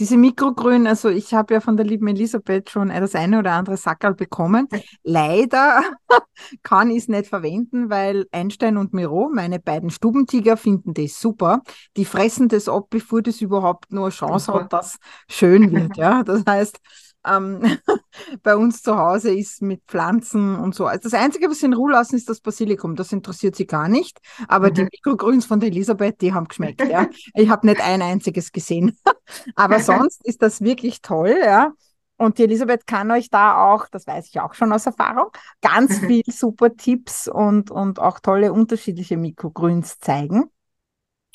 [0.00, 3.76] Diese Mikrogrün, also ich habe ja von der lieben Elisabeth schon das eine oder andere
[3.76, 4.66] Sackerl bekommen.
[5.04, 5.82] Leider
[6.64, 11.62] kann ich es nicht verwenden, weil Einstein und Miro, meine beiden Stubentiger, finden das super.
[11.96, 15.96] Die fressen das ab, bevor das überhaupt nur eine Chance hat, dass schön wird.
[15.96, 16.80] Ja, das heißt,
[17.26, 17.78] ähm,
[18.42, 20.86] bei uns zu Hause ist mit Pflanzen und so.
[20.86, 22.96] Also das Einzige, was sie in Ruhe lassen, ist das Basilikum.
[22.96, 24.20] Das interessiert sie gar nicht.
[24.48, 24.74] Aber mhm.
[24.74, 26.82] die Mikrogrüns von der Elisabeth, die haben geschmeckt.
[26.86, 27.08] Ja.
[27.34, 28.96] Ich habe nicht ein einziges gesehen.
[29.56, 31.72] Aber sonst ist das wirklich toll, ja.
[32.16, 36.00] Und die Elisabeth kann euch da auch, das weiß ich auch schon aus Erfahrung, ganz
[36.00, 36.06] mhm.
[36.06, 40.44] viel super Tipps und, und auch tolle unterschiedliche Mikrogrüns zeigen.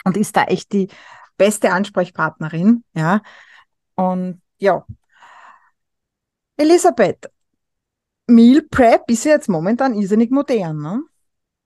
[0.05, 0.87] Und ist da echt die
[1.37, 3.21] beste Ansprechpartnerin, ja.
[3.95, 4.85] Und ja,
[6.59, 7.31] Elisabeth,
[8.27, 10.81] Meal Prep ist ja jetzt momentan irrsinnig modern.
[10.81, 11.03] Ne?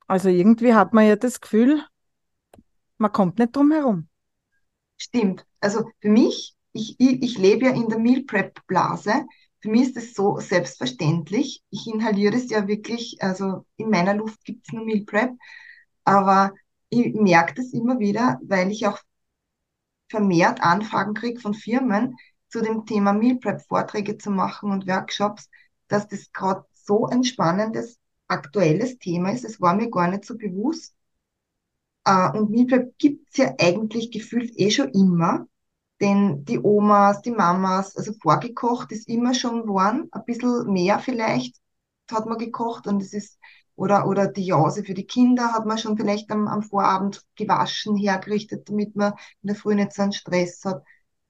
[0.05, 1.83] Also irgendwie hat man ja das Gefühl,
[2.99, 4.07] man kommt nicht drum herum.
[4.97, 5.47] Stimmt.
[5.59, 9.25] Also für mich, ich, ich, ich lebe ja in der Meal Prep Blase.
[9.61, 11.63] Für mich ist es so selbstverständlich.
[11.71, 15.31] Ich inhaliere es ja wirklich, also in meiner Luft gibt es nur Meal Prep.
[16.03, 16.53] Aber
[16.89, 18.99] ich merke das immer wieder, weil ich auch
[20.07, 22.15] vermehrt Anfragen kriege von Firmen,
[22.53, 25.49] zu dem Thema Meal Prep Vorträge zu machen und Workshops,
[25.87, 29.43] dass das gerade so ein spannendes, aktuelles Thema ist.
[29.43, 30.95] Es war mir gar nicht so bewusst.
[32.07, 35.47] Uh, und Meal Prep gibt's ja eigentlich gefühlt eh schon immer.
[35.99, 40.09] Denn die Omas, die Mamas, also vorgekocht ist immer schon geworden.
[40.11, 41.55] Ein bisschen mehr vielleicht
[42.11, 43.39] hat man gekocht und es ist,
[43.75, 47.95] oder, oder die Jause für die Kinder hat man schon vielleicht am, am Vorabend gewaschen,
[47.95, 50.83] hergerichtet, damit man in der Früh nicht so einen Stress hat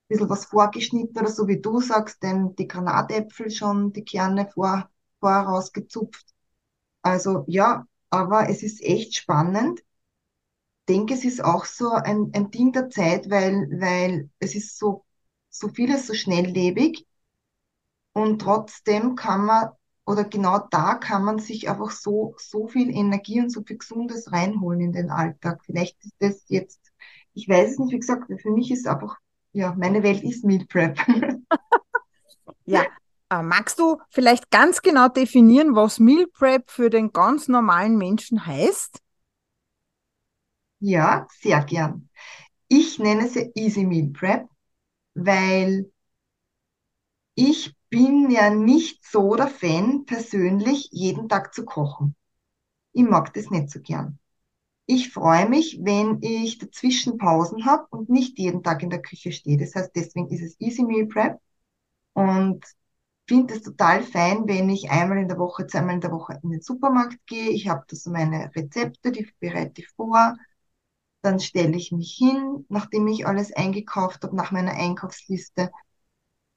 [0.08, 4.88] bisschen was vorgeschnitten oder so wie du sagst, denn die Granatäpfel schon, die Kerne vor,
[5.20, 6.26] vorher rausgezupft.
[7.02, 9.80] Also ja, aber es ist echt spannend.
[10.88, 14.78] Ich denke, es ist auch so ein, ein Ding der Zeit, weil, weil es ist
[14.78, 15.04] so,
[15.50, 17.06] so vieles so schnelllebig
[18.12, 19.70] und trotzdem kann man,
[20.06, 24.32] oder genau da kann man sich einfach so, so viel Energie und so viel Gesundes
[24.32, 25.62] reinholen in den Alltag.
[25.64, 26.80] Vielleicht ist das jetzt,
[27.34, 29.16] ich weiß es nicht, wie gesagt, für mich ist einfach
[29.54, 30.98] ja, meine Welt ist Meal Prep.
[32.66, 32.86] ja,
[33.30, 38.46] äh, magst du vielleicht ganz genau definieren, was Meal Prep für den ganz normalen Menschen
[38.46, 39.00] heißt?
[40.80, 42.08] Ja, sehr gern.
[42.68, 44.48] Ich nenne es ja Easy Meal Prep,
[45.14, 45.90] weil
[47.36, 52.16] ich bin ja nicht so der Fan, persönlich jeden Tag zu kochen.
[52.92, 54.18] Ich mag das nicht so gern.
[54.86, 59.32] Ich freue mich, wenn ich dazwischen Pausen habe und nicht jeden Tag in der Küche
[59.32, 59.56] stehe.
[59.58, 61.40] Das heißt, deswegen ist es Easy Meal Prep
[62.14, 62.64] und
[63.28, 66.50] finde es total fein, wenn ich einmal in der Woche, zweimal in der Woche in
[66.50, 67.50] den Supermarkt gehe.
[67.50, 70.36] Ich habe da so meine Rezepte, die bereite ich vor.
[71.22, 75.70] Dann stelle ich mich hin, nachdem ich alles eingekauft habe, nach meiner Einkaufsliste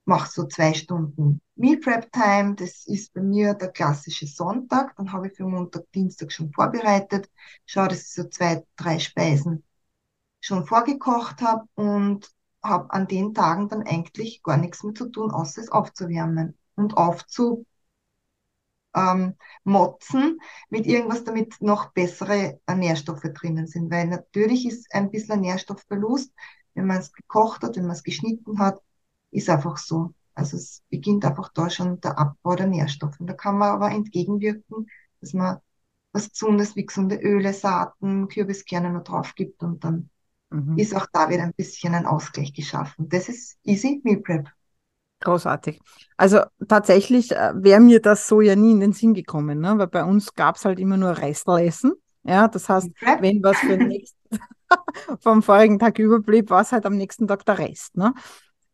[0.07, 2.55] mache so zwei Stunden Meal Prep Time.
[2.55, 4.95] Das ist bei mir der klassische Sonntag.
[4.95, 7.29] Dann habe ich für Montag, Dienstag schon vorbereitet.
[7.65, 9.63] Schaue, dass ich so zwei, drei Speisen
[10.39, 12.31] schon vorgekocht habe und
[12.63, 16.95] habe an den Tagen dann eigentlich gar nichts mehr zu tun, außer es aufzuwärmen und
[16.95, 17.65] aufzu
[18.95, 20.39] ähm, motzen
[20.69, 23.91] mit irgendwas, damit noch bessere Nährstoffe drinnen sind.
[23.91, 26.31] Weil natürlich ist ein bisschen Nährstoffverlust,
[26.73, 28.81] wenn man es gekocht hat, wenn man es geschnitten hat,
[29.31, 30.13] ist einfach so.
[30.33, 33.17] Also es beginnt einfach da schon der Abbau der Nährstoffe.
[33.19, 34.87] Da kann man aber entgegenwirken,
[35.19, 35.57] dass man
[36.13, 40.09] was Gesundes wie gesunde Öle, Saaten, Kürbiskerne noch drauf gibt und dann
[40.49, 40.77] mhm.
[40.77, 43.09] ist auch da wieder ein bisschen ein Ausgleich geschaffen.
[43.09, 44.47] Das ist easy Meal Prep.
[45.19, 45.79] Großartig.
[46.15, 49.77] Also tatsächlich äh, wäre mir das so ja nie in den Sinn gekommen, ne?
[49.77, 51.93] weil bei uns gab es halt immer nur Restlessen.
[52.23, 52.89] Ja, das heißt,
[53.21, 54.39] wenn was für den nächsten
[55.19, 57.95] vom vorigen Tag überblieb, war es halt am nächsten Tag der Rest.
[57.95, 58.13] Ne?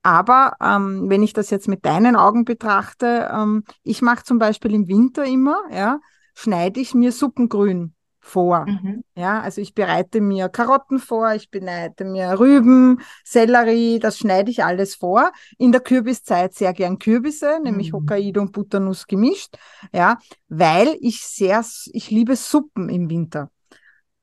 [0.03, 4.73] Aber ähm, wenn ich das jetzt mit deinen Augen betrachte, ähm, ich mache zum Beispiel
[4.73, 5.99] im Winter immer, ja,
[6.35, 8.65] schneide ich mir Suppengrün vor.
[8.65, 9.03] Mhm.
[9.15, 14.63] Ja, also ich bereite mir Karotten vor, ich bereite mir Rüben, Sellerie, das schneide ich
[14.63, 15.31] alles vor.
[15.57, 17.63] In der Kürbiszeit sehr gern Kürbisse, mhm.
[17.63, 19.57] nämlich Hokkaido und Butternuss gemischt,
[19.93, 23.49] ja, weil ich sehr, ich liebe Suppen im Winter.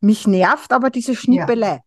[0.01, 1.75] Mich nervt aber diese Schnippelei.
[1.75, 1.81] Ja.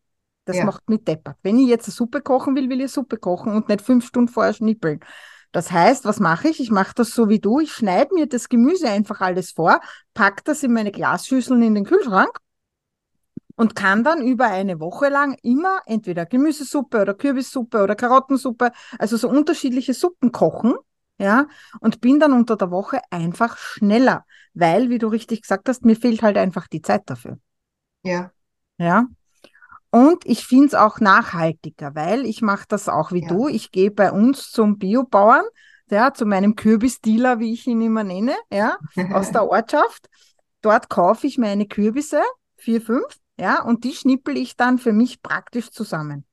[0.46, 0.66] Das ja.
[0.66, 1.38] macht mich deppert.
[1.42, 4.06] Wenn ich jetzt eine Suppe kochen will, will ich eine Suppe kochen und nicht fünf
[4.06, 5.00] Stunden vorher schnippeln.
[5.54, 6.60] Das heißt, was mache ich?
[6.60, 7.60] Ich mache das so wie du.
[7.60, 9.80] Ich schneide mir das Gemüse einfach alles vor,
[10.14, 12.40] packe das in meine Glasschüsseln in den Kühlschrank
[13.56, 19.16] und kann dann über eine Woche lang immer entweder Gemüsesuppe oder Kürbissuppe oder Karottensuppe, also
[19.16, 20.74] so unterschiedliche Suppen kochen,
[21.20, 21.48] ja,
[21.80, 25.96] und bin dann unter der Woche einfach schneller, weil, wie du richtig gesagt hast, mir
[25.96, 27.38] fehlt halt einfach die Zeit dafür.
[28.02, 28.32] Ja.
[28.78, 29.06] Ja.
[29.94, 33.28] Und ich finde es auch nachhaltiger, weil ich mache das auch wie Ja.
[33.28, 33.48] du.
[33.48, 35.46] Ich gehe bei uns zum Biobauern,
[35.92, 38.78] ja, zu meinem Kürbisdealer, wie ich ihn immer nenne, ja,
[39.14, 40.10] aus der Ortschaft.
[40.62, 42.24] Dort kaufe ich meine Kürbisse,
[42.58, 43.06] vier, fünf,
[43.38, 46.26] ja, und die schnippel ich dann für mich praktisch zusammen.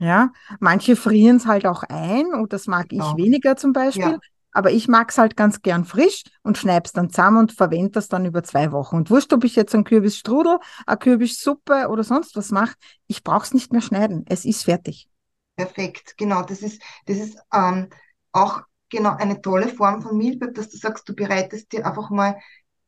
[0.00, 3.16] Ja, manche frieren es halt auch ein und das mag ich Auch.
[3.16, 4.12] weniger zum Beispiel.
[4.12, 4.18] Ja.
[4.52, 8.08] Aber ich mag es halt ganz gern frisch und schneid's dann zusammen und verwende das
[8.08, 8.96] dann über zwei Wochen.
[8.96, 12.74] Und wurscht, ob ich jetzt einen Kürbisstrudel, eine Kürbissuppe oder sonst was mache,
[13.06, 14.24] ich brauche es nicht mehr schneiden.
[14.28, 15.08] Es ist fertig.
[15.56, 16.42] Perfekt, genau.
[16.42, 17.88] Das ist, das ist ähm,
[18.32, 22.10] auch genau eine tolle Form von Meal Prep, dass du sagst, du bereitest dir einfach
[22.10, 22.36] mal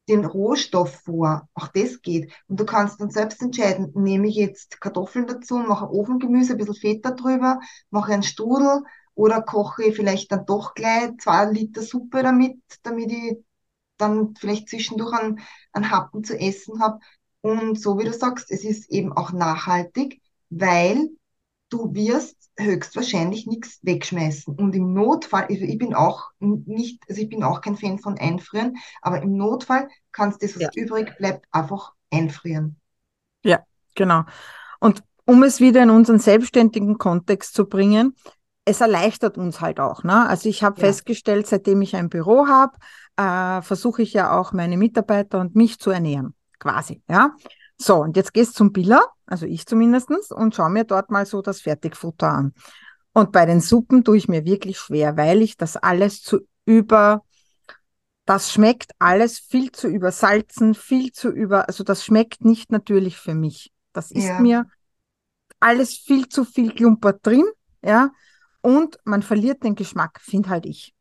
[0.09, 1.49] den Rohstoff vor.
[1.55, 2.33] Auch das geht.
[2.49, 6.75] Und du kannst dann selbst entscheiden, nehme ich jetzt Kartoffeln dazu, mache Ofengemüse, ein bisschen
[6.75, 8.83] Fett da drüber, mache einen Strudel
[9.20, 13.37] oder koche ich vielleicht dann doch gleich zwei Liter Suppe damit, damit ich
[13.98, 15.40] dann vielleicht zwischendurch einen,
[15.72, 17.00] einen Happen zu essen habe.
[17.42, 21.11] Und so wie du sagst, es ist eben auch nachhaltig, weil
[21.70, 24.54] du wirst höchstwahrscheinlich nichts wegschmeißen.
[24.56, 28.18] Und im Notfall, also ich bin auch nicht, also ich bin auch kein Fan von
[28.18, 30.70] Einfrieren, aber im Notfall kannst du das, was Ja.
[30.74, 32.80] übrig bleibt, einfach einfrieren.
[33.44, 34.24] Ja, genau.
[34.80, 38.16] Und um es wieder in unseren selbstständigen Kontext zu bringen,
[38.70, 40.04] es erleichtert uns halt auch.
[40.04, 40.28] Ne?
[40.28, 40.87] Also ich habe Ja.
[40.87, 42.72] festgestellt, seitdem ich ein Büro habe,
[43.16, 47.02] äh, versuche ich ja auch meine Mitarbeiter und mich zu ernähren, quasi.
[47.09, 47.35] Ja.
[47.76, 51.42] So, und jetzt gehst zum Biller, also ich zumindestens, und schau mir dort mal so
[51.42, 52.54] das Fertigfutter an.
[53.12, 57.24] Und bei den Suppen tue ich mir wirklich schwer, weil ich das alles zu über,
[58.24, 63.35] das schmeckt alles viel zu übersalzen, viel zu über, also das schmeckt nicht natürlich für
[63.35, 63.72] mich.
[63.92, 64.40] Das ist Ja.
[64.40, 64.66] mir
[65.59, 67.44] alles viel zu viel Klumpert drin,
[67.83, 68.11] ja,
[68.62, 70.94] und man verliert den Geschmack, finde halt ich.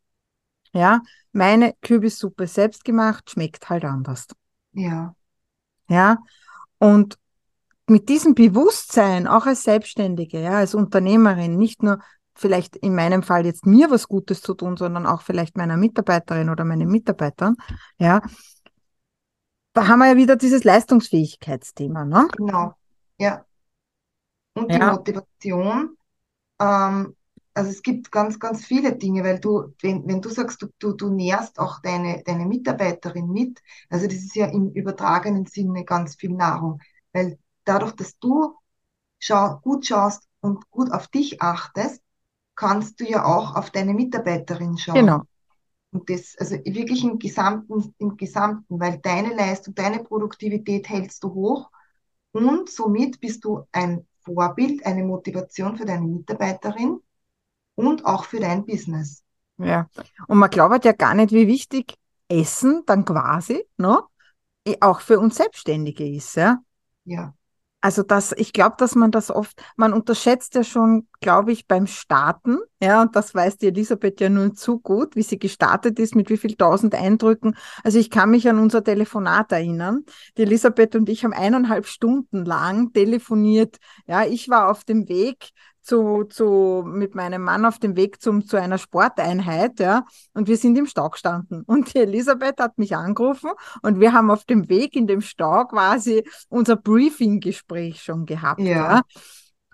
[0.74, 4.28] Ja, meine Kürbissuppe selbst gemacht schmeckt halt anders.
[4.74, 5.16] Ja,
[5.90, 6.18] Ja,
[6.80, 7.18] und
[7.88, 12.00] mit diesem Bewusstsein, auch als Selbstständige, ja, als Unternehmerin, nicht nur
[12.36, 16.50] vielleicht in meinem Fall jetzt mir was Gutes zu tun, sondern auch vielleicht meiner Mitarbeiterin
[16.50, 17.56] oder meinen Mitarbeitern,
[18.00, 18.22] ja,
[19.74, 22.28] da haben wir ja wieder dieses Leistungsfähigkeitsthema, ne?
[22.36, 22.76] genau.
[23.18, 23.46] Ja.
[24.54, 24.92] Und die Ja.
[24.92, 25.98] Motivation,
[26.60, 27.16] ähm,
[27.60, 30.94] also es gibt ganz, ganz viele Dinge, weil du, wenn, wenn du sagst, du, du,
[30.94, 36.16] du nährst auch deine, deine Mitarbeiterin mit, also das ist ja im übertragenen Sinne ganz
[36.16, 36.80] viel Nahrung,
[37.12, 38.56] weil dadurch, dass du
[39.20, 42.02] schau, gut schaust und gut auf dich achtest,
[42.56, 44.96] kannst du ja auch auf deine Mitarbeiterin schauen.
[44.96, 45.24] Genau.
[45.92, 51.34] Und das, also wirklich im Gesamten, im Gesamten, weil deine Leistung, deine Produktivität hältst du
[51.34, 51.70] hoch
[52.32, 57.02] und somit bist du ein Vorbild, eine Motivation für deine Mitarbeiterin
[57.88, 59.24] und auch für dein Business.
[59.58, 59.90] Ja.
[60.28, 61.96] Und man glaubt ja gar nicht, wie wichtig
[62.30, 64.02] Essen dann quasi, ne?
[64.66, 66.60] eh Auch für uns Selbstständige ist, ja.
[67.06, 67.34] Ja,
[67.82, 71.88] Also das, ich glaube, dass man das oft, man unterschätzt ja schon, glaube ich, beim
[71.88, 76.14] Starten, ja, und das weiß die Elisabeth ja nur zu gut, wie sie gestartet ist,
[76.14, 77.56] mit wie viel tausend Eindrücken.
[77.84, 80.04] Also ich kann mich an unser Telefonat erinnern.
[80.38, 83.78] Die Elisabeth und ich haben eineinhalb Stunden lang telefoniert.
[84.08, 85.52] Ja, ich war auf dem Weg
[85.90, 90.56] zu, zu, mit meinem Mann auf dem Weg zum, zu einer Sporteinheit, ja, und wir
[90.56, 91.64] sind im Stau gestanden.
[91.68, 95.66] Und die Elisabeth hat mich angerufen und wir haben auf dem Weg in dem Stau
[95.66, 98.68] quasi unser Briefing-Gespräch schon gehabt, Ja.
[98.68, 99.02] ja.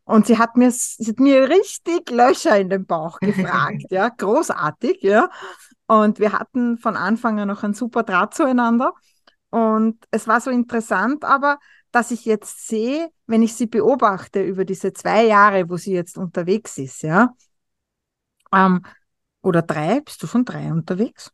[0.05, 5.01] Und sie hat mir, sie hat mir richtig Löcher in den Bauch gefragt, ja, großartig,
[5.01, 5.29] ja.
[5.87, 8.93] Und wir hatten von Anfang an noch einen super Draht zueinander.
[9.49, 11.57] Und es war so interessant, aber
[11.91, 16.17] dass ich jetzt sehe, wenn ich sie beobachte über diese zwei Jahre, wo sie jetzt
[16.17, 17.35] unterwegs ist, ja,
[18.53, 18.85] ähm,
[19.41, 21.31] oder drei, bist du schon drei unterwegs?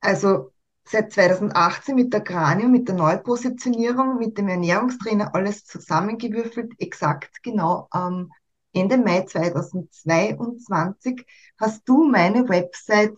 [0.00, 0.52] also
[0.84, 7.86] seit 2018 mit der Cranium, mit der Neupositionierung, mit dem Ernährungstrainer alles zusammengewürfelt, exakt genau
[7.90, 8.32] am
[8.72, 11.24] Ende Mai 2022
[11.58, 13.16] hast du meine Website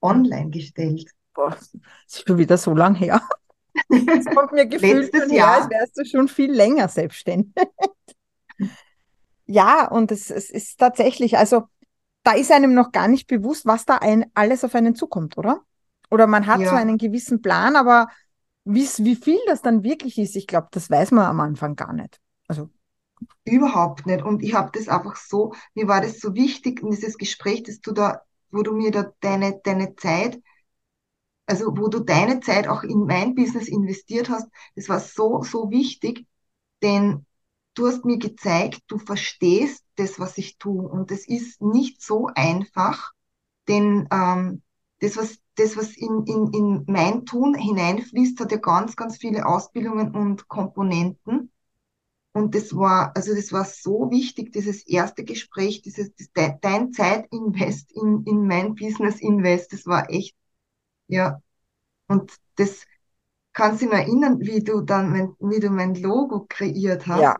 [0.00, 1.10] online gestellt.
[1.34, 1.74] Boah, das
[2.06, 3.20] ist schon wieder so lang her.
[4.12, 5.54] Es kommt mir gefühlt schon her, Jahr.
[5.54, 7.52] als wärst du schon viel länger selbstständig.
[9.46, 11.64] Ja, und es, es ist tatsächlich, also
[12.24, 15.62] da ist einem noch gar nicht bewusst, was da ein, alles auf einen zukommt, oder?
[16.10, 16.76] Oder man hat so Ja.
[16.76, 18.08] einen gewissen Plan, aber
[18.64, 22.20] wie viel das dann wirklich ist, ich glaube, das weiß man am Anfang gar nicht.
[22.48, 22.70] Also,
[23.44, 24.22] Überhaupt nicht.
[24.24, 27.80] Und ich habe das einfach so, mir war das so wichtig, in dieses Gespräch, dass
[27.80, 30.40] du da, wo du mir da deine, deine Zeit,
[31.46, 35.70] also wo du deine Zeit auch in mein Business investiert hast, das war so, so
[35.70, 36.26] wichtig,
[36.82, 37.26] denn
[37.74, 40.88] du hast mir gezeigt, du verstehst das, was ich tue.
[40.88, 43.12] Und das ist nicht so einfach,
[43.68, 44.62] denn ähm,
[45.00, 49.46] das, was, das, was in, in, in mein Tun hineinfließt, hat ja ganz, ganz viele
[49.46, 51.50] Ausbildungen und Komponenten.
[52.32, 56.10] Und das war, also das war so wichtig, dieses erste Gespräch, dieses,
[56.60, 60.34] dein Zeitinvest in, in mein Business Invest, das war echt,
[61.08, 61.40] ja.
[62.08, 62.84] Und das
[63.52, 67.20] kannst du dich erinnern, wie du dann, mein, wie du mein Logo kreiert hast.
[67.20, 67.36] Ja,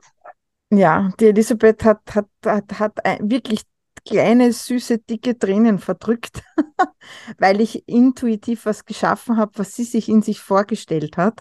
[0.71, 3.63] ja, die Elisabeth hat, hat, hat, hat wirklich
[4.05, 6.43] kleine, süße, dicke Tränen verdrückt,
[7.39, 11.41] weil ich intuitiv was geschaffen habe, was sie sich in sich vorgestellt hat.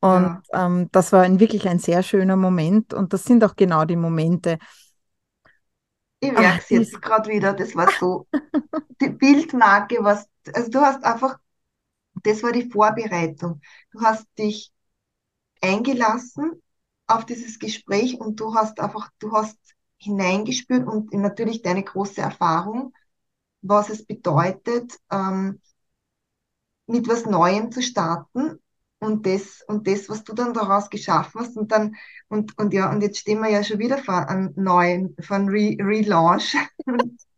[0.00, 0.66] Und ja.
[0.66, 2.94] ähm, das war ein, wirklich ein sehr schöner Moment.
[2.94, 4.58] Und das sind auch genau die Momente.
[6.20, 7.52] Ich merke es jetzt gerade wieder.
[7.52, 8.26] Das war so
[9.00, 11.38] die Bildmarke, was, also du hast einfach,
[12.24, 13.60] das war die Vorbereitung.
[13.92, 14.72] Du hast dich
[15.62, 16.62] eingelassen
[17.06, 19.58] auf dieses Gespräch und du hast einfach, du hast
[19.98, 22.94] hineingespürt und natürlich deine große Erfahrung,
[23.62, 25.60] was es bedeutet, ähm,
[26.86, 28.58] mit was Neuem zu starten
[28.98, 31.96] und das, und das, was du dann daraus geschaffen hast und dann,
[32.28, 35.76] und, und ja, und jetzt stehen wir ja schon wieder vor einem neuen, von Re
[35.80, 36.56] Relaunch.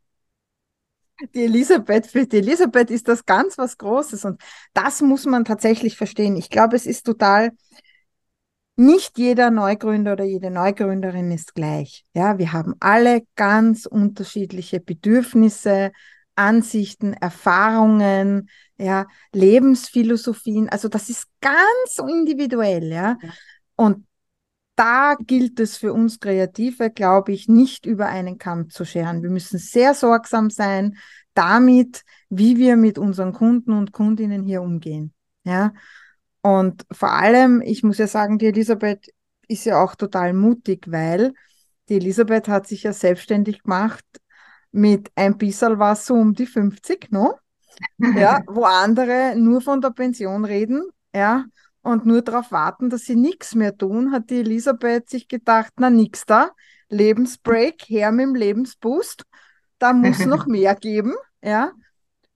[1.35, 5.97] Die Elisabeth, für die Elisabeth ist das ganz was Großes und das muss man tatsächlich
[5.97, 6.37] verstehen.
[6.37, 7.53] Ich glaube, es ist total,
[8.77, 12.05] nicht jeder Neugründer oder jede Neugründerin ist gleich.
[12.15, 15.93] Ja, wir haben alle ganz unterschiedliche Bedürfnisse,
[16.35, 18.49] Ansichten, Erfahrungen,
[18.79, 20.69] ja, Lebensphilosophien.
[20.71, 23.19] Also das ist ganz individuell, ja.
[23.23, 23.31] ja.
[23.77, 24.07] Und
[24.77, 29.23] da gilt es für uns Kreative, glaube ich, nicht über einen Kamm zu scheren.
[29.23, 30.97] Wir müssen sehr sorgsam sein
[31.35, 35.13] damit, wie wir mit unseren Kunden und Kundinnen hier umgehen.
[35.45, 35.73] Ja,
[36.43, 39.09] und vor allem, ich muss ja sagen, die Elisabeth
[39.49, 41.33] ist ja auch total mutig, weil
[41.89, 44.05] die Elisabeth hat sich ja selbstständig gemacht
[44.71, 47.35] mit ein bisschen was so um die 50, no?
[47.99, 51.45] Ja, wo andere nur von der Pension reden, ja,
[51.83, 55.91] und nur darauf warten, dass sie nichts mehr tun, hat die Elisabeth sich gedacht, na
[55.91, 56.51] nix da,
[56.89, 59.25] Lebensbreak, her mit dem Lebensboost,
[59.79, 61.73] da muss noch mehr geben, ja.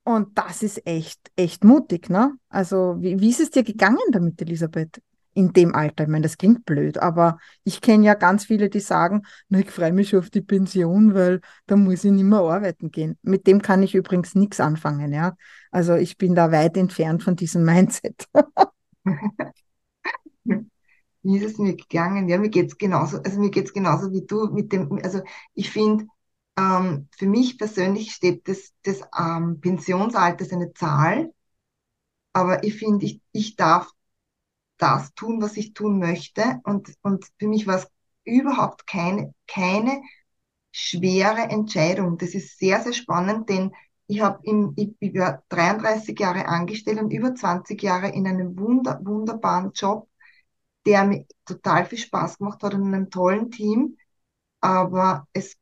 [0.03, 2.33] Und das ist echt, echt mutig, ne?
[2.49, 5.01] Also, wie, wie ist es dir gegangen damit, Elisabeth?
[5.35, 8.81] In dem Alter, ich meine, das klingt blöd, aber ich kenne ja ganz viele, die
[8.81, 12.39] sagen, na, ich freue mich schon auf die Pension, weil da muss ich nicht mehr
[12.39, 13.19] arbeiten gehen.
[13.21, 15.37] Mit dem kann ich übrigens nichts anfangen, ja.
[15.71, 18.27] Also ich bin da weit entfernt von diesem Mindset.
[21.23, 22.29] Wie ist es mir gegangen?
[22.29, 25.23] Ja, mir geht's genauso, also mir geht's genauso wie du mit dem, also
[25.55, 26.07] ich finde,
[26.59, 31.33] ähm, für mich persönlich steht das, das ähm, Pensionsalter eine Zahl,
[32.33, 33.91] aber ich finde, ich, ich darf
[34.79, 36.61] das tun, was ich tun möchte.
[36.65, 37.89] Und, und für mich war es
[38.25, 40.03] überhaupt keine, keine
[40.73, 42.19] schwere Entscheidung.
[42.19, 43.73] Das ist sehr, sehr spannend, denn
[44.07, 49.01] ich habe im, ich, war 33 Jahre angestellt und über 20 Jahre in einem wunder,
[49.03, 50.09] wunderbaren Job,
[50.87, 53.97] der mir total viel Spaß gemacht hat und in einem tollen Team.
[54.61, 55.57] Aber es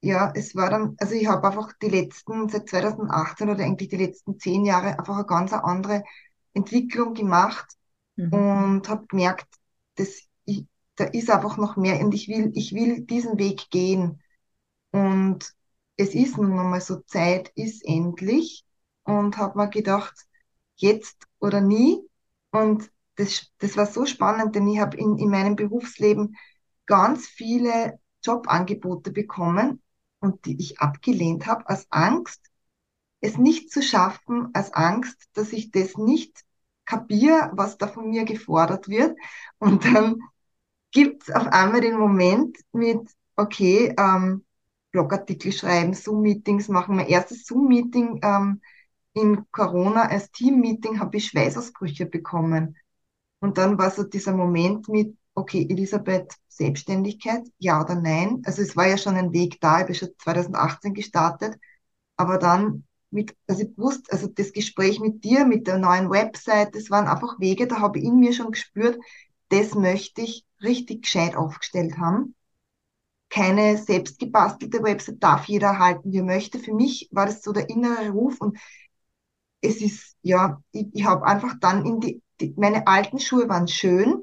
[0.00, 3.96] ja, es war dann, also ich habe einfach die letzten, seit 2018 oder eigentlich die
[3.96, 6.04] letzten zehn Jahre einfach eine ganz andere
[6.54, 7.66] Entwicklung gemacht
[8.16, 8.32] mhm.
[8.32, 9.48] und habe gemerkt,
[9.96, 14.22] dass ich, da ist einfach noch mehr und ich will, ich will diesen Weg gehen.
[14.92, 15.52] Und
[15.98, 18.64] es ist nun einmal so, Zeit ist endlich
[19.04, 20.14] und habe mir gedacht,
[20.76, 22.00] jetzt oder nie.
[22.52, 26.36] Und das, das war so spannend, denn ich habe in, in meinem Berufsleben
[26.86, 29.82] ganz viele Jobangebote bekommen
[30.20, 32.46] und die ich abgelehnt habe, als Angst,
[33.20, 36.44] es nicht zu schaffen, als Angst, dass ich das nicht
[36.84, 39.18] kapiere, was da von mir gefordert wird.
[39.58, 40.20] Und dann
[40.92, 44.44] gibt es auf einmal den Moment mit, okay, ähm,
[44.92, 46.96] Blogartikel schreiben, Zoom-Meetings machen.
[46.96, 48.60] Mein erstes Zoom-Meeting ähm,
[49.14, 52.76] in Corona als Team-Meeting habe ich Schweißausbrüche bekommen.
[53.40, 58.42] Und dann war so dieser Moment mit, okay, Elisabeth, Selbstständigkeit, ja oder nein?
[58.44, 61.56] Also es war ja schon ein Weg da, ich bin schon 2018 gestartet,
[62.16, 66.74] aber dann mit, also ich wusste, also das Gespräch mit dir, mit der neuen Website,
[66.74, 68.98] das waren einfach Wege, da habe ich in mir schon gespürt,
[69.50, 72.34] das möchte ich richtig gescheit aufgestellt haben.
[73.30, 76.58] Keine selbstgebastelte Website darf jeder erhalten, wie er möchte.
[76.58, 78.58] Für mich war das so der innere Ruf und
[79.60, 83.68] es ist, ja, ich, ich habe einfach dann in die, die, meine alten Schuhe waren
[83.68, 84.22] schön,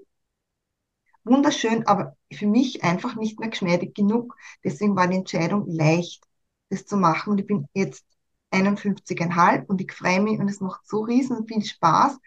[1.23, 4.35] wunderschön, aber für mich einfach nicht mehr geschmeidig genug.
[4.63, 6.23] Deswegen war die Entscheidung leicht,
[6.69, 7.31] das zu machen.
[7.31, 8.05] Und ich bin jetzt
[8.51, 12.17] 51,5 und ich freue mich und es macht so riesen viel Spaß.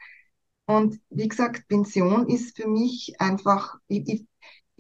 [0.67, 4.27] Und wie gesagt, Pension ist für mich einfach, ich, ich,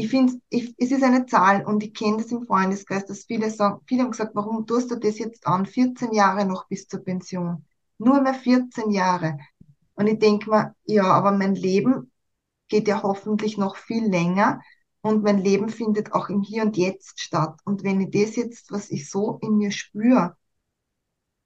[0.00, 3.80] ich finde, es ist eine Zahl und ich kenne das im Freundeskreis, dass viele sagen,
[3.84, 5.66] viele haben gesagt, warum tust du das jetzt an?
[5.66, 7.66] 14 Jahre noch bis zur Pension.
[7.98, 9.38] Nur mehr 14 Jahre.
[9.94, 12.12] Und ich denke mir, ja, aber mein Leben
[12.68, 14.60] geht ja hoffentlich noch viel länger.
[15.00, 17.58] und mein Leben findet auch im Hier und Jetzt statt.
[17.64, 20.36] Und wenn ich das jetzt, was ich so in mir spüre,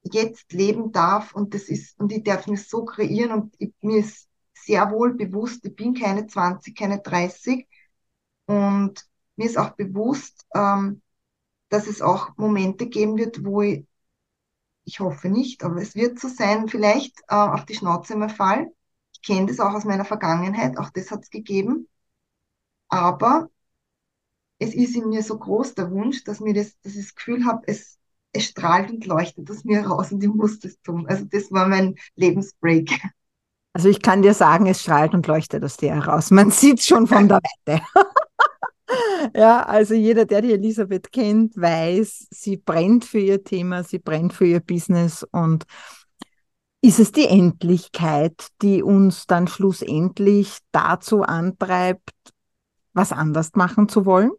[0.03, 3.99] jetzt leben darf und das ist, und ich darf mich so kreieren und ich, mir
[3.99, 7.67] ist sehr wohl bewusst, ich bin keine 20, keine 30
[8.45, 11.01] und mir ist auch bewusst, ähm,
[11.69, 13.85] dass es auch Momente geben wird, wo ich,
[14.85, 18.71] ich hoffe nicht, aber es wird so sein, vielleicht äh, auf die Schnauze mal fall.
[19.13, 21.87] Ich kenne das auch aus meiner Vergangenheit, auch das hat es gegeben.
[22.89, 23.49] Aber
[24.59, 27.45] es ist in mir so groß der Wunsch, dass mir das, dass ich das Gefühl
[27.45, 27.97] habe, es,
[28.33, 31.07] es strahlt und leuchtet aus mir raus und ich muss das tun.
[31.07, 32.91] Also das war mein Lebensbreak.
[33.73, 36.29] Also ich kann dir sagen, es strahlt und leuchtet aus dir heraus.
[36.29, 37.83] Man sieht schon von der Weite.
[39.35, 44.33] ja, also jeder, der die Elisabeth kennt, weiß, sie brennt für ihr Thema, sie brennt
[44.33, 45.65] für ihr Business und
[46.81, 52.11] ist es die Endlichkeit, die uns dann schlussendlich dazu antreibt,
[52.93, 54.31] was anders machen zu wollen?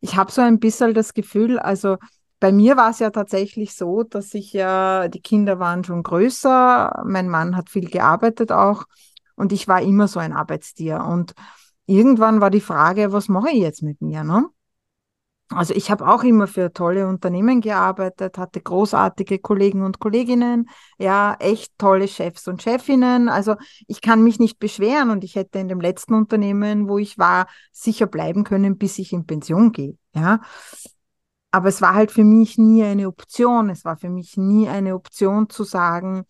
[0.00, 1.96] Ich habe so ein bisschen das Gefühl, also
[2.38, 7.02] bei mir war es ja tatsächlich so, dass ich ja, die Kinder waren schon größer,
[7.06, 8.84] mein Mann hat viel gearbeitet auch
[9.36, 11.00] und ich war immer so ein Arbeitstier.
[11.00, 11.34] Und
[11.86, 14.24] irgendwann war die Frage, was mache ich jetzt mit mir?
[14.24, 14.48] Ne?
[15.50, 20.68] Also ich habe auch immer für tolle Unternehmen gearbeitet, hatte großartige Kollegen und Kolleginnen,
[20.98, 23.28] ja, echt tolle Chefs und Chefinnen.
[23.28, 23.56] Also
[23.86, 27.46] ich kann mich nicht beschweren und ich hätte in dem letzten Unternehmen, wo ich war,
[27.72, 30.40] sicher bleiben können, bis ich in Pension gehe, ja.
[31.50, 33.70] Aber es war halt für mich nie eine Option.
[33.70, 36.24] Es war für mich nie eine Option zu sagen,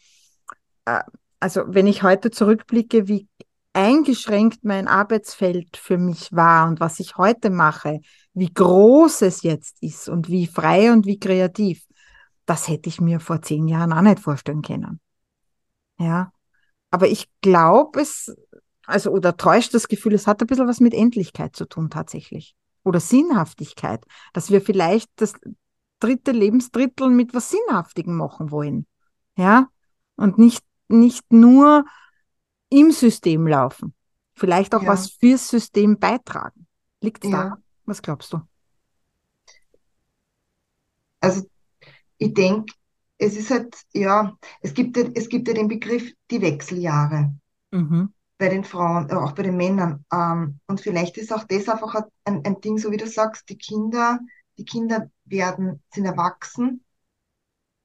[0.85, 1.01] äh,
[1.41, 3.29] also wenn ich heute zurückblicke, wie
[3.75, 8.01] eingeschränkt mein Arbeitsfeld für mich war und was ich heute mache,
[8.33, 11.85] wie groß es jetzt ist und wie frei und wie kreativ,
[12.47, 15.01] das hätte ich mir vor zehn Jahren auch nicht vorstellen können.
[15.99, 16.33] Ja.
[16.91, 18.35] Aber ich glaube, es,
[18.87, 22.55] also, oder täuscht das Gefühl, es hat ein bisschen was mit Endlichkeit zu tun, tatsächlich.
[22.85, 25.35] Oder Sinnhaftigkeit, dass wir vielleicht das
[25.99, 28.87] dritte Lebensdrittel mit was Sinnhaftigem machen wollen.
[29.37, 29.69] Ja.
[30.17, 31.85] Und nicht, nicht nur
[32.75, 33.95] im System laufen.
[34.35, 34.89] Vielleicht auch ja.
[34.89, 36.67] was fürs System beitragen.
[37.01, 37.45] Liegt es ja.
[37.45, 37.59] da?
[37.87, 38.41] Was glaubst du?
[41.21, 41.47] Also
[42.19, 42.73] ich denke,
[43.19, 47.35] es ist halt, ja, es gibt, es gibt ja den Begriff die Wechseljahre
[47.71, 48.13] mhm.
[48.39, 50.05] bei den Frauen, auch bei den Männern.
[50.13, 51.95] Ähm, und vielleicht ist auch das einfach
[52.25, 54.19] ein, ein Ding, so wie du sagst, die Kinder,
[54.59, 56.85] die Kinder werden, sind erwachsen.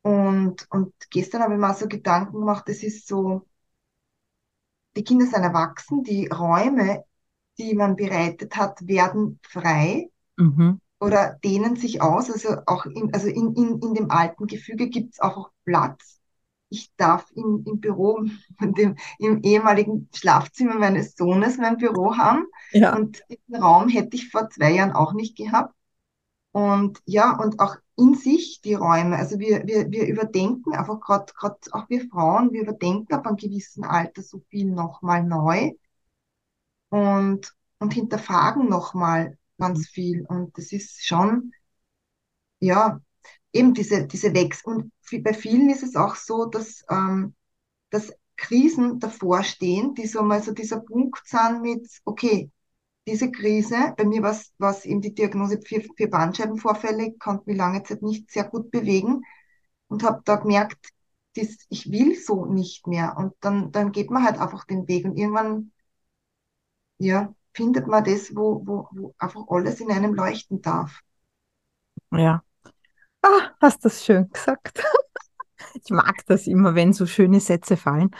[0.02, 3.46] Und, und gestern habe ich mir auch so Gedanken gemacht, es ist so,
[4.96, 7.04] die Kinder sind erwachsen, die Räume,
[7.58, 10.80] die man bereitet hat, werden frei mhm.
[11.00, 12.32] oder dehnen sich aus.
[12.32, 16.20] Also auch in, also in, in, in dem alten Gefüge gibt es auch Platz.
[16.70, 18.24] Ich darf in, im Büro,
[18.62, 22.46] dem, im ehemaligen Schlafzimmer meines Sohnes mein Büro haben.
[22.72, 22.96] Ja.
[22.96, 25.74] Und diesen Raum hätte ich vor zwei Jahren auch nicht gehabt.
[26.52, 29.18] Und ja, und auch in sich die Räume.
[29.18, 33.38] Also wir, wir, wir überdenken einfach gerade, gerade auch wir Frauen, wir überdenken ab einem
[33.38, 35.74] gewissen Alter so viel nochmal neu
[36.90, 40.26] und, und hinterfragen nochmal ganz viel.
[40.28, 41.52] Und das ist schon,
[42.60, 43.00] ja,
[43.54, 44.74] eben diese, diese Wechsel.
[44.74, 47.36] Und bei vielen ist es auch so, dass, ähm,
[47.90, 52.52] dass Krisen davor stehen, die so mal so dieser Punkt sind mit, okay,
[53.10, 57.84] diese Krise, bei mir war es eben die Diagnose für, für Bandscheibenvorfälle, konnte mich lange
[57.84, 59.24] Zeit nicht sehr gut bewegen
[59.88, 60.92] und habe da gemerkt,
[61.36, 63.16] das, ich will so nicht mehr.
[63.18, 65.72] Und dann, dann geht man halt einfach den Weg und irgendwann,
[67.00, 71.02] ja, findet man das, wo, wo, wo einfach alles in einem leuchten darf.
[72.12, 72.44] Ja.
[73.22, 74.84] Ah, hast das schön gesagt.
[75.74, 78.12] ich mag das immer, wenn so schöne Sätze fallen.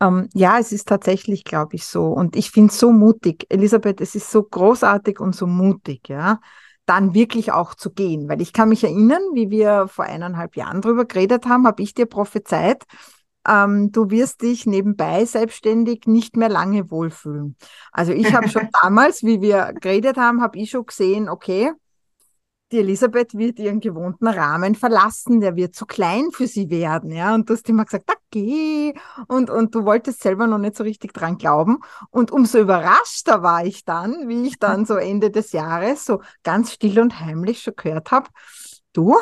[0.00, 2.06] Ähm, ja, es ist tatsächlich, glaube ich, so.
[2.06, 3.46] Und ich finde es so mutig.
[3.48, 6.40] Elisabeth, es ist so großartig und so mutig, ja,
[6.86, 8.28] dann wirklich auch zu gehen.
[8.28, 11.94] Weil ich kann mich erinnern, wie wir vor eineinhalb Jahren drüber geredet haben, habe ich
[11.94, 12.84] dir prophezeit,
[13.46, 17.56] ähm, du wirst dich nebenbei selbstständig nicht mehr lange wohlfühlen.
[17.92, 21.72] Also ich habe schon damals, wie wir geredet haben, habe ich schon gesehen, okay,
[22.74, 27.32] die Elisabeth wird ihren gewohnten Rahmen verlassen, der wird zu klein für sie werden, ja.
[27.32, 28.92] Und du hast immer gesagt, da geh.
[29.28, 31.78] Und, und du wolltest selber noch nicht so richtig dran glauben.
[32.10, 36.72] Und umso überraschter war ich dann, wie ich dann so Ende des Jahres so ganz
[36.72, 38.28] still und heimlich schon gehört habe,
[38.92, 39.16] du,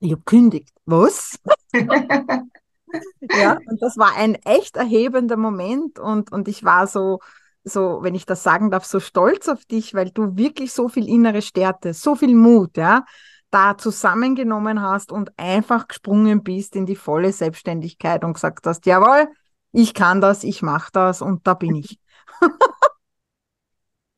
[0.00, 0.74] ich habe kündigt.
[0.86, 1.38] Was?
[1.72, 7.20] ja, und das war ein echt erhebender Moment und, und ich war so,
[7.64, 11.08] so, wenn ich das sagen darf, so stolz auf dich, weil du wirklich so viel
[11.08, 13.04] innere Stärke, so viel Mut, ja,
[13.50, 19.28] da zusammengenommen hast und einfach gesprungen bist in die volle Selbstständigkeit und gesagt hast, jawohl,
[19.72, 21.98] ich kann das, ich mache das und da bin ich.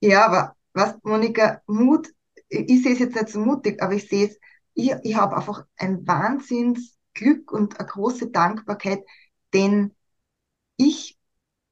[0.00, 2.08] Ja, aber was, Monika, Mut,
[2.48, 4.38] ich sehe es jetzt nicht so mutig, aber ich sehe es,
[4.74, 9.04] ich, ich habe einfach ein Wahnsinnsglück und eine große Dankbarkeit,
[9.54, 9.94] denn
[10.76, 11.18] ich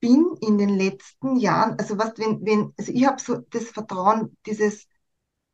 [0.01, 4.37] bin in den letzten Jahren, also was, wenn, wenn, also ich habe so das Vertrauen,
[4.47, 4.87] dieses,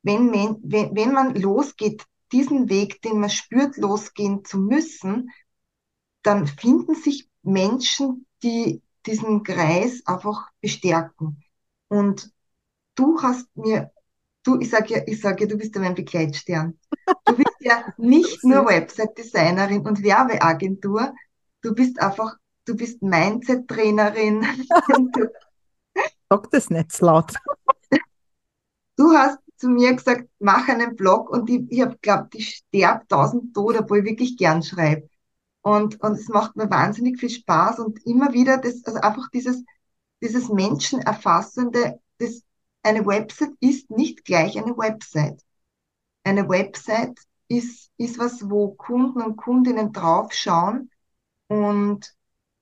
[0.03, 5.31] wenn, wenn, wenn man losgeht, diesen Weg, den man spürt, losgehen zu müssen,
[6.23, 11.43] dann finden sich Menschen, die diesen Kreis einfach bestärken.
[11.89, 12.33] Und
[12.97, 13.93] du hast mir,
[14.43, 16.79] du, ich sage ja, ich sage ja, du bist ja mein Begleitstern.
[17.25, 21.15] Du bist ja nicht nur Website-Designerin und Werbeagentur,
[21.63, 22.37] du bist einfach,
[22.67, 24.45] du bist Mindset-Trainerin.
[26.29, 27.33] Sag das nicht laut.
[28.97, 33.07] Du hast zu mir gesagt, mach einen Blog und ich, ich habe glaubt, ich sterbe
[33.09, 35.09] tausend Tode, obwohl ich wirklich gern schreibe.
[35.63, 39.65] Und, und es macht mir wahnsinnig viel Spaß und immer wieder das, also einfach dieses,
[40.23, 42.43] dieses Menschenerfassende, das,
[42.83, 45.41] eine Website ist nicht gleich eine Website.
[46.25, 50.91] Eine Website ist, ist was, wo Kunden und Kundinnen draufschauen
[51.49, 52.16] und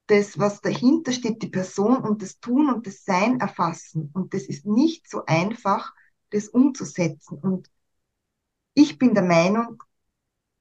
[0.07, 4.11] das, was dahinter steht, die Person und das Tun und das Sein erfassen.
[4.13, 5.93] Und das ist nicht so einfach,
[6.31, 7.39] das umzusetzen.
[7.39, 7.71] Und
[8.75, 9.83] ich bin der Meinung,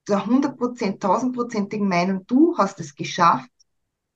[0.08, 3.50] der 100%, 1000%igen Meinung, du hast es geschafft,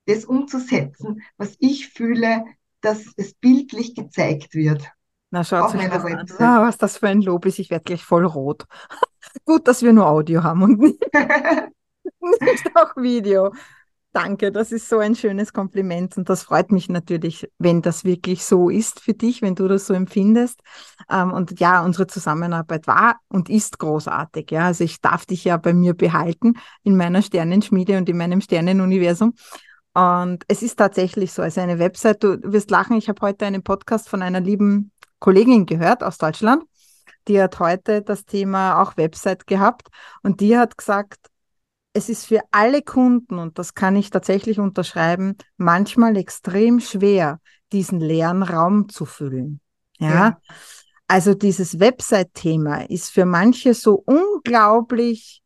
[0.06, 2.46] das umzusetzen, was ich fühle,
[2.82, 4.90] dass es bildlich gezeigt wird.
[5.30, 6.26] Na, schaut das an.
[6.40, 7.60] Ah, was das für ein Lob ist.
[7.60, 8.66] Ich werde gleich voll rot.
[9.46, 11.00] Gut, dass wir nur Audio haben und nicht,
[12.42, 13.52] nicht auch Video.
[14.18, 18.44] Danke, das ist so ein schönes Kompliment und das freut mich natürlich, wenn das wirklich
[18.44, 20.60] so ist für dich, wenn du das so empfindest.
[21.08, 24.50] Ähm, und ja, unsere Zusammenarbeit war und ist großartig.
[24.50, 28.42] Ja, also ich darf dich ja bei mir behalten in meiner Sternenschmiede und in meinem
[28.42, 29.36] Sternenuniversum.
[29.94, 33.62] Und es ist tatsächlich so, also eine Website, du wirst lachen, ich habe heute einen
[33.62, 36.64] Podcast von einer lieben Kollegin gehört aus Deutschland,
[37.28, 39.90] die hat heute das Thema auch Website gehabt
[40.24, 41.20] und die hat gesagt,
[41.98, 47.40] es ist für alle Kunden, und das kann ich tatsächlich unterschreiben, manchmal extrem schwer,
[47.72, 49.60] diesen leeren Raum zu füllen.
[49.98, 50.10] Ja.
[50.10, 50.42] ja.
[51.08, 55.42] Also dieses Website-Thema ist für manche so unglaublich,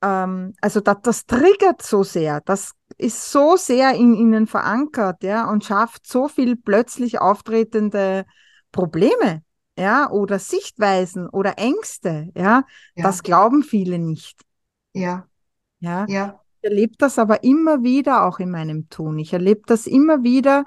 [0.00, 5.50] ähm, also das, das triggert so sehr, das ist so sehr in ihnen verankert, ja,
[5.50, 8.26] und schafft so viel plötzlich auftretende
[8.70, 9.42] Probleme,
[9.76, 12.62] ja, oder Sichtweisen oder Ängste, ja,
[12.94, 13.02] ja.
[13.02, 14.45] das glauben viele nicht.
[14.96, 15.26] Ja.
[15.80, 16.06] Ja.
[16.08, 16.40] ja.
[16.60, 19.18] Ich erlebe das aber immer wieder auch in meinem Tun.
[19.18, 20.64] Ich erlebe das immer wieder,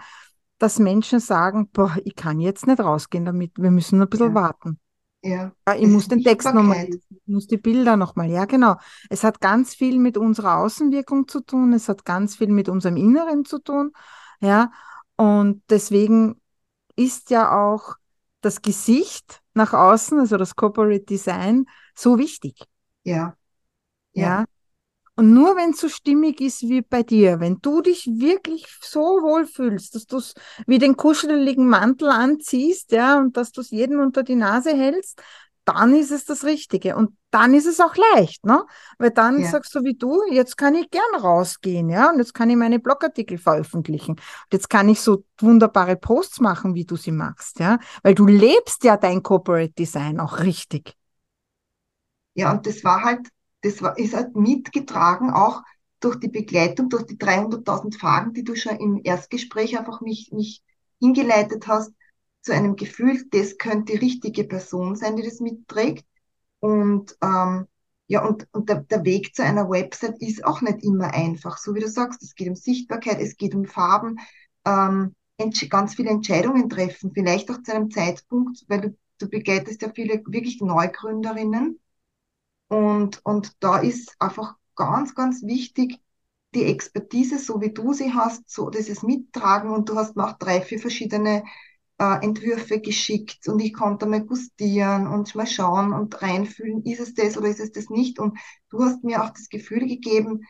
[0.59, 4.35] dass Menschen sagen, boah, ich kann jetzt nicht rausgehen damit, wir müssen ein bisschen ja.
[4.35, 4.79] warten.
[5.21, 5.51] Ja.
[5.67, 8.75] ja ich muss den Text nochmal lesen, ich muss die Bilder nochmal, ja genau.
[9.09, 12.95] Es hat ganz viel mit unserer Außenwirkung zu tun, es hat ganz viel mit unserem
[12.95, 13.91] Inneren zu tun,
[14.39, 14.71] ja.
[15.15, 16.39] Und deswegen
[16.95, 17.95] ist ja auch
[18.41, 21.65] das Gesicht nach außen, also das Corporate Design,
[21.95, 22.63] so wichtig.
[23.03, 23.35] Ja.
[24.13, 24.45] Ja.
[25.15, 29.01] Und nur wenn es so stimmig ist wie bei dir, wenn du dich wirklich so
[29.01, 30.33] wohl fühlst, dass du es
[30.65, 35.21] wie den kuscheligen Mantel anziehst, ja, und dass du es jedem unter die Nase hältst,
[35.65, 36.95] dann ist es das Richtige.
[36.95, 38.65] Und dann ist es auch leicht, ne?
[38.97, 39.49] Weil dann ja.
[39.49, 42.79] sagst du wie du, jetzt kann ich gern rausgehen, ja, und jetzt kann ich meine
[42.79, 44.11] Blogartikel veröffentlichen.
[44.11, 47.77] Und jetzt kann ich so wunderbare Posts machen, wie du sie machst, ja.
[48.03, 50.93] Weil du lebst ja dein Corporate Design auch richtig.
[52.35, 53.27] Ja, und das war halt
[53.61, 55.61] das war, ist halt mitgetragen auch
[55.99, 60.63] durch die Begleitung, durch die 300.000 Fragen, die du schon im Erstgespräch einfach mich, mich
[60.99, 61.91] hingeleitet hast,
[62.41, 66.05] zu einem Gefühl, das könnte die richtige Person sein, die das mitträgt.
[66.59, 67.67] Und ähm,
[68.07, 71.57] ja, und, und der, der Weg zu einer Website ist auch nicht immer einfach.
[71.57, 74.19] So wie du sagst, es geht um Sichtbarkeit, es geht um Farben,
[74.65, 75.13] ähm,
[75.69, 80.21] ganz viele Entscheidungen treffen, vielleicht auch zu einem Zeitpunkt, weil du, du begleitest ja viele
[80.25, 81.79] wirklich Neugründerinnen,
[82.69, 85.99] und, und da ist einfach ganz, ganz wichtig,
[86.55, 89.71] die Expertise, so wie du sie hast, so dieses Mittragen.
[89.71, 91.43] Und du hast mir auch drei, vier verschiedene
[91.99, 93.47] äh, Entwürfe geschickt.
[93.47, 97.59] Und ich konnte mal gustieren und mal schauen und reinfühlen, ist es das oder ist
[97.59, 98.19] es das nicht?
[98.19, 98.37] Und
[98.69, 100.41] du hast mir auch das Gefühl gegeben,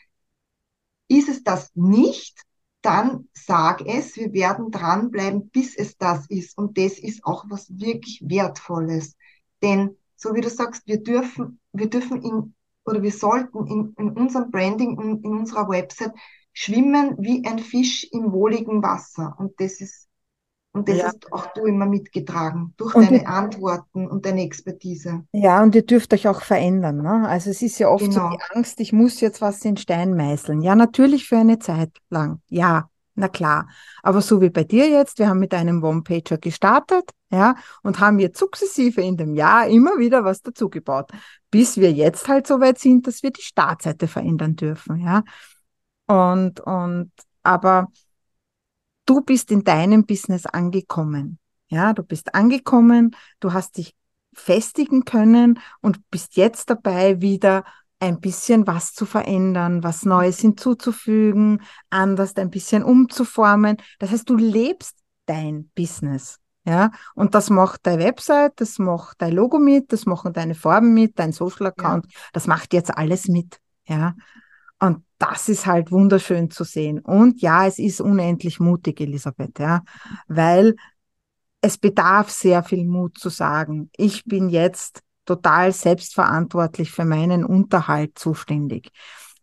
[1.07, 2.41] ist es das nicht,
[2.82, 6.57] dann sag es, wir werden dranbleiben, bis es das ist.
[6.57, 9.15] Und das ist auch was wirklich Wertvolles,
[9.61, 12.53] denn so wie du sagst, wir dürfen, wir dürfen in,
[12.86, 16.13] oder wir sollten in, in unserem Branding, in, in unserer Website
[16.53, 19.36] schwimmen wie ein Fisch im wohligen Wasser.
[19.38, 20.07] Und das ist,
[20.72, 21.05] und das ja.
[21.05, 25.24] hast auch du immer mitgetragen, durch und deine Antworten und deine Expertise.
[25.32, 27.01] Ja, und ihr dürft euch auch verändern.
[27.01, 27.28] Ne?
[27.28, 28.30] Also es ist ja oft genau.
[28.30, 30.61] so die Angst, ich muss jetzt was in Stein meißeln.
[30.61, 32.41] Ja, natürlich für eine Zeit lang.
[32.49, 32.89] Ja,
[33.20, 33.67] Na klar.
[34.01, 38.17] Aber so wie bei dir jetzt, wir haben mit einem One-Pager gestartet, ja, und haben
[38.20, 41.11] jetzt sukzessive in dem Jahr immer wieder was dazugebaut,
[41.51, 45.24] bis wir jetzt halt so weit sind, dass wir die Startseite verändern dürfen, ja.
[46.07, 47.11] Und, und,
[47.43, 47.91] aber
[49.05, 51.39] du bist in deinem Business angekommen.
[51.67, 53.93] Ja, du bist angekommen, du hast dich
[54.34, 57.65] festigen können und bist jetzt dabei, wieder
[58.00, 63.78] ein bisschen was zu verändern, was Neues hinzuzufügen, anders ein bisschen umzuformen.
[64.00, 64.95] Das heißt, du lebst
[65.26, 66.39] dein Business.
[66.66, 70.93] Ja, und das macht deine Website, das macht dein Logo mit, das machen deine Farben
[70.93, 72.20] mit, dein Social Account, ja.
[72.34, 73.60] das macht jetzt alles mit.
[73.88, 74.14] Ja,
[74.80, 77.00] und das ist halt wunderschön zu sehen.
[77.00, 79.84] Und ja, es ist unendlich mutig, Elisabeth, ja,
[80.28, 80.76] weil
[81.62, 88.18] es bedarf sehr viel Mut zu sagen, ich bin jetzt total selbstverantwortlich für meinen Unterhalt
[88.18, 88.90] zuständig.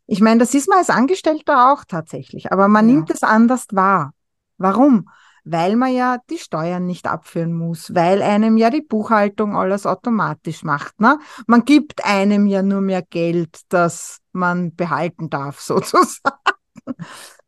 [0.07, 2.95] Ich meine, das ist man als Angestellter auch tatsächlich, aber man ja.
[2.95, 4.13] nimmt es anders wahr.
[4.59, 5.09] Warum?
[5.45, 10.65] Weil man ja die Steuern nicht abführen muss, weil einem ja die Buchhaltung alles automatisch
[10.65, 11.01] macht.
[11.01, 11.21] Ne?
[11.47, 16.19] Man gibt einem ja nur mehr Geld, das man behalten darf, sozusagen.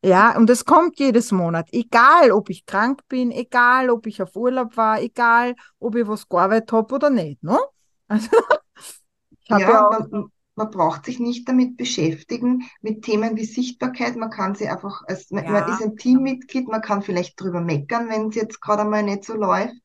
[0.05, 4.37] Ja, und es kommt jedes Monat, egal ob ich krank bin, egal ob ich auf
[4.37, 7.43] Urlaub war, egal ob ich was gearbeitet habe oder nicht.
[7.43, 7.59] Ne?
[8.09, 8.29] Also,
[9.49, 14.17] ja, ja man, man, braucht sich nicht damit beschäftigen, mit Themen wie Sichtbarkeit.
[14.17, 15.43] Man kann sie einfach, als, ja.
[15.43, 19.25] man ist ein Teammitglied, man kann vielleicht drüber meckern, wenn es jetzt gerade einmal nicht
[19.25, 19.77] so läuft.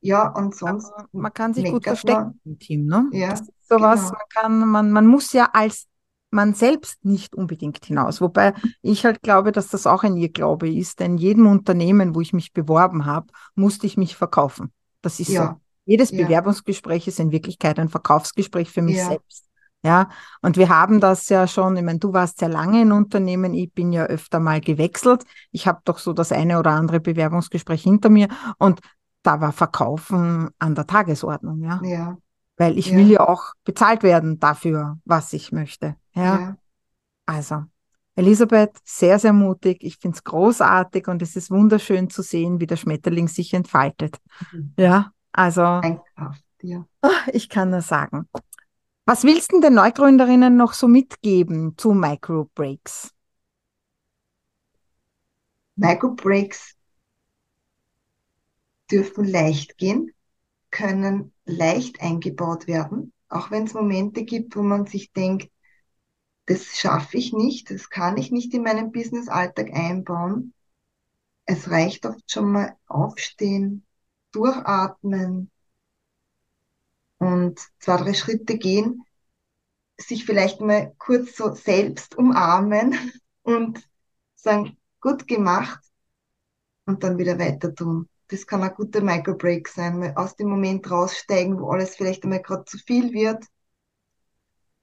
[0.00, 0.92] Ja, und sonst.
[0.92, 2.40] Aber man kann sich gut verstecken man.
[2.44, 3.08] im Team, ne?
[3.12, 4.12] Ja, das ist sowas, genau.
[4.12, 5.86] man kann, man, man muss ja als
[6.34, 8.20] man selbst nicht unbedingt hinaus.
[8.20, 8.52] Wobei
[8.82, 12.52] ich halt glaube, dass das auch ein Irrglaube ist, denn jedem Unternehmen, wo ich mich
[12.52, 14.72] beworben habe, musste ich mich verkaufen.
[15.00, 15.46] Das ist ja.
[15.46, 15.60] so.
[15.84, 16.24] Jedes ja.
[16.24, 19.08] Bewerbungsgespräch ist in Wirklichkeit ein Verkaufsgespräch für mich ja.
[19.08, 19.44] selbst.
[19.84, 20.08] Ja,
[20.40, 23.70] und wir haben das ja schon, ich meine, du warst sehr lange in Unternehmen, ich
[23.70, 25.24] bin ja öfter mal gewechselt.
[25.52, 28.80] Ich habe doch so das eine oder andere Bewerbungsgespräch hinter mir und
[29.22, 31.80] da war Verkaufen an der Tagesordnung, ja.
[31.82, 32.16] Ja.
[32.56, 32.96] Weil ich ja.
[32.96, 35.96] will ja auch bezahlt werden dafür, was ich möchte.
[36.14, 36.22] Ja.
[36.22, 36.56] ja.
[37.26, 37.64] Also,
[38.16, 39.78] Elisabeth, sehr, sehr mutig.
[39.82, 44.18] Ich finde es großartig und es ist wunderschön zu sehen, wie der Schmetterling sich entfaltet.
[44.52, 44.72] Mhm.
[44.78, 45.80] Ja, also.
[46.62, 46.86] Ja.
[47.32, 48.26] Ich kann nur sagen.
[49.04, 53.10] Was willst du den Neugründerinnen noch so mitgeben zu Microbreaks?
[55.76, 56.76] Microbreaks
[58.90, 60.12] dürfen leicht gehen,
[60.70, 65.50] können leicht eingebaut werden, auch wenn es Momente gibt, wo man sich denkt,
[66.46, 70.54] das schaffe ich nicht, das kann ich nicht in meinen Business-Alltag einbauen.
[71.46, 73.84] Es reicht oft schon mal aufstehen,
[74.34, 75.50] durchatmen
[77.18, 79.04] und zwei, drei Schritte gehen,
[79.98, 82.94] sich vielleicht mal kurz so selbst umarmen
[83.42, 83.88] und
[84.34, 85.80] sagen, gut gemacht
[86.86, 88.08] und dann wieder weiter tun.
[88.28, 92.42] Das kann ein guter Microbreak sein, mal aus dem Moment raussteigen, wo alles vielleicht einmal
[92.42, 93.44] gerade zu viel wird.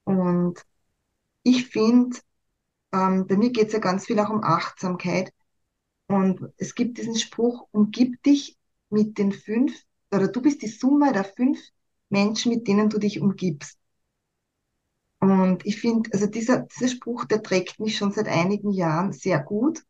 [0.04, 0.64] Und
[1.42, 2.18] ich finde,
[2.92, 5.32] ähm, bei mir geht es ja ganz viel auch um Achtsamkeit.
[6.06, 8.58] Und es gibt diesen Spruch, umgib dich
[8.92, 9.74] mit den fünf,
[10.12, 11.58] oder du bist die Summe der fünf
[12.10, 13.78] Menschen, mit denen du dich umgibst.
[15.20, 19.40] Und ich finde, also dieser, dieser Spruch, der trägt mich schon seit einigen Jahren sehr
[19.40, 19.82] gut,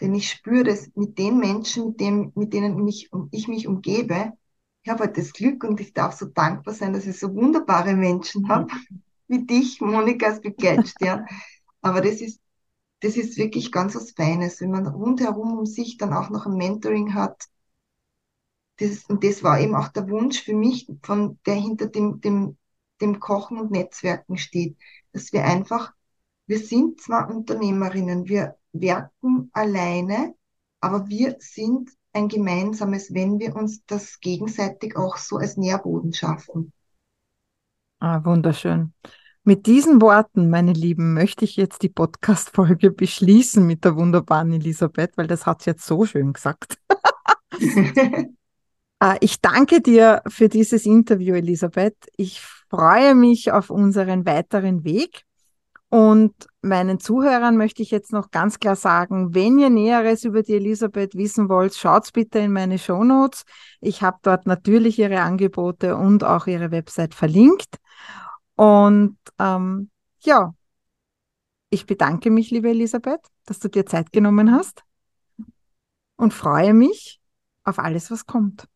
[0.00, 4.32] denn ich spüre das mit den Menschen, mit, dem, mit denen mich, ich mich umgebe.
[4.82, 7.94] Ich habe halt das Glück und ich darf so dankbar sein, dass ich so wunderbare
[7.94, 8.66] Menschen habe,
[9.28, 11.26] wie dich, Monika, als Begleitstern.
[11.80, 12.40] Aber das ist,
[13.00, 16.56] das ist wirklich ganz was Feines, wenn man rundherum um sich dann auch noch ein
[16.56, 17.48] Mentoring hat,
[18.82, 22.56] das, und das war eben auch der Wunsch für mich, von der hinter dem, dem,
[23.00, 24.76] dem Kochen und Netzwerken steht,
[25.12, 25.92] dass wir einfach,
[26.46, 30.34] wir sind zwar Unternehmerinnen, wir werken alleine,
[30.80, 36.72] aber wir sind ein gemeinsames, wenn wir uns das gegenseitig auch so als Nährboden schaffen.
[38.00, 38.92] Ah, wunderschön.
[39.44, 45.16] Mit diesen Worten, meine Lieben, möchte ich jetzt die Podcast-Folge beschließen mit der wunderbaren Elisabeth,
[45.16, 46.78] weil das hat sie jetzt so schön gesagt.
[49.02, 51.96] Äh, ich danke dir für dieses Interview, Elisabeth.
[52.16, 52.40] Ich
[52.70, 55.24] freue mich auf unseren weiteren Weg.
[55.88, 56.32] Und
[56.62, 61.14] meinen Zuhörern möchte ich jetzt noch ganz klar sagen, wenn ihr Näheres über die Elisabeth
[61.16, 63.44] wissen wollt, schaut bitte in meine Show Notes.
[63.80, 67.76] Ich habe dort natürlich ihre Angebote und auch ihre Website verlinkt.
[68.54, 69.90] Und ähm,
[70.20, 70.54] ja,
[71.68, 74.84] ich bedanke mich, liebe Elisabeth, dass du dir Zeit genommen hast
[76.16, 77.20] und freue mich
[77.64, 78.66] auf alles, was kommt.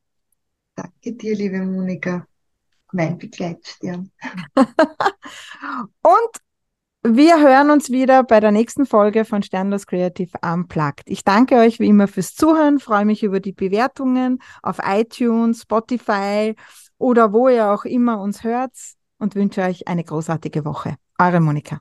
[0.76, 2.26] Danke dir, liebe Monika,
[2.92, 4.10] mein Begleitstern.
[6.02, 6.40] Und
[7.08, 11.04] Wir hören uns wieder bei der nächsten Folge von Sternlos Creative Unplugged.
[11.06, 16.56] Ich danke euch wie immer fürs Zuhören, freue mich über die Bewertungen auf iTunes, Spotify
[16.98, 18.72] oder wo ihr auch immer uns hört
[19.18, 20.96] und wünsche euch eine großartige Woche.
[21.16, 21.80] Eure Monika.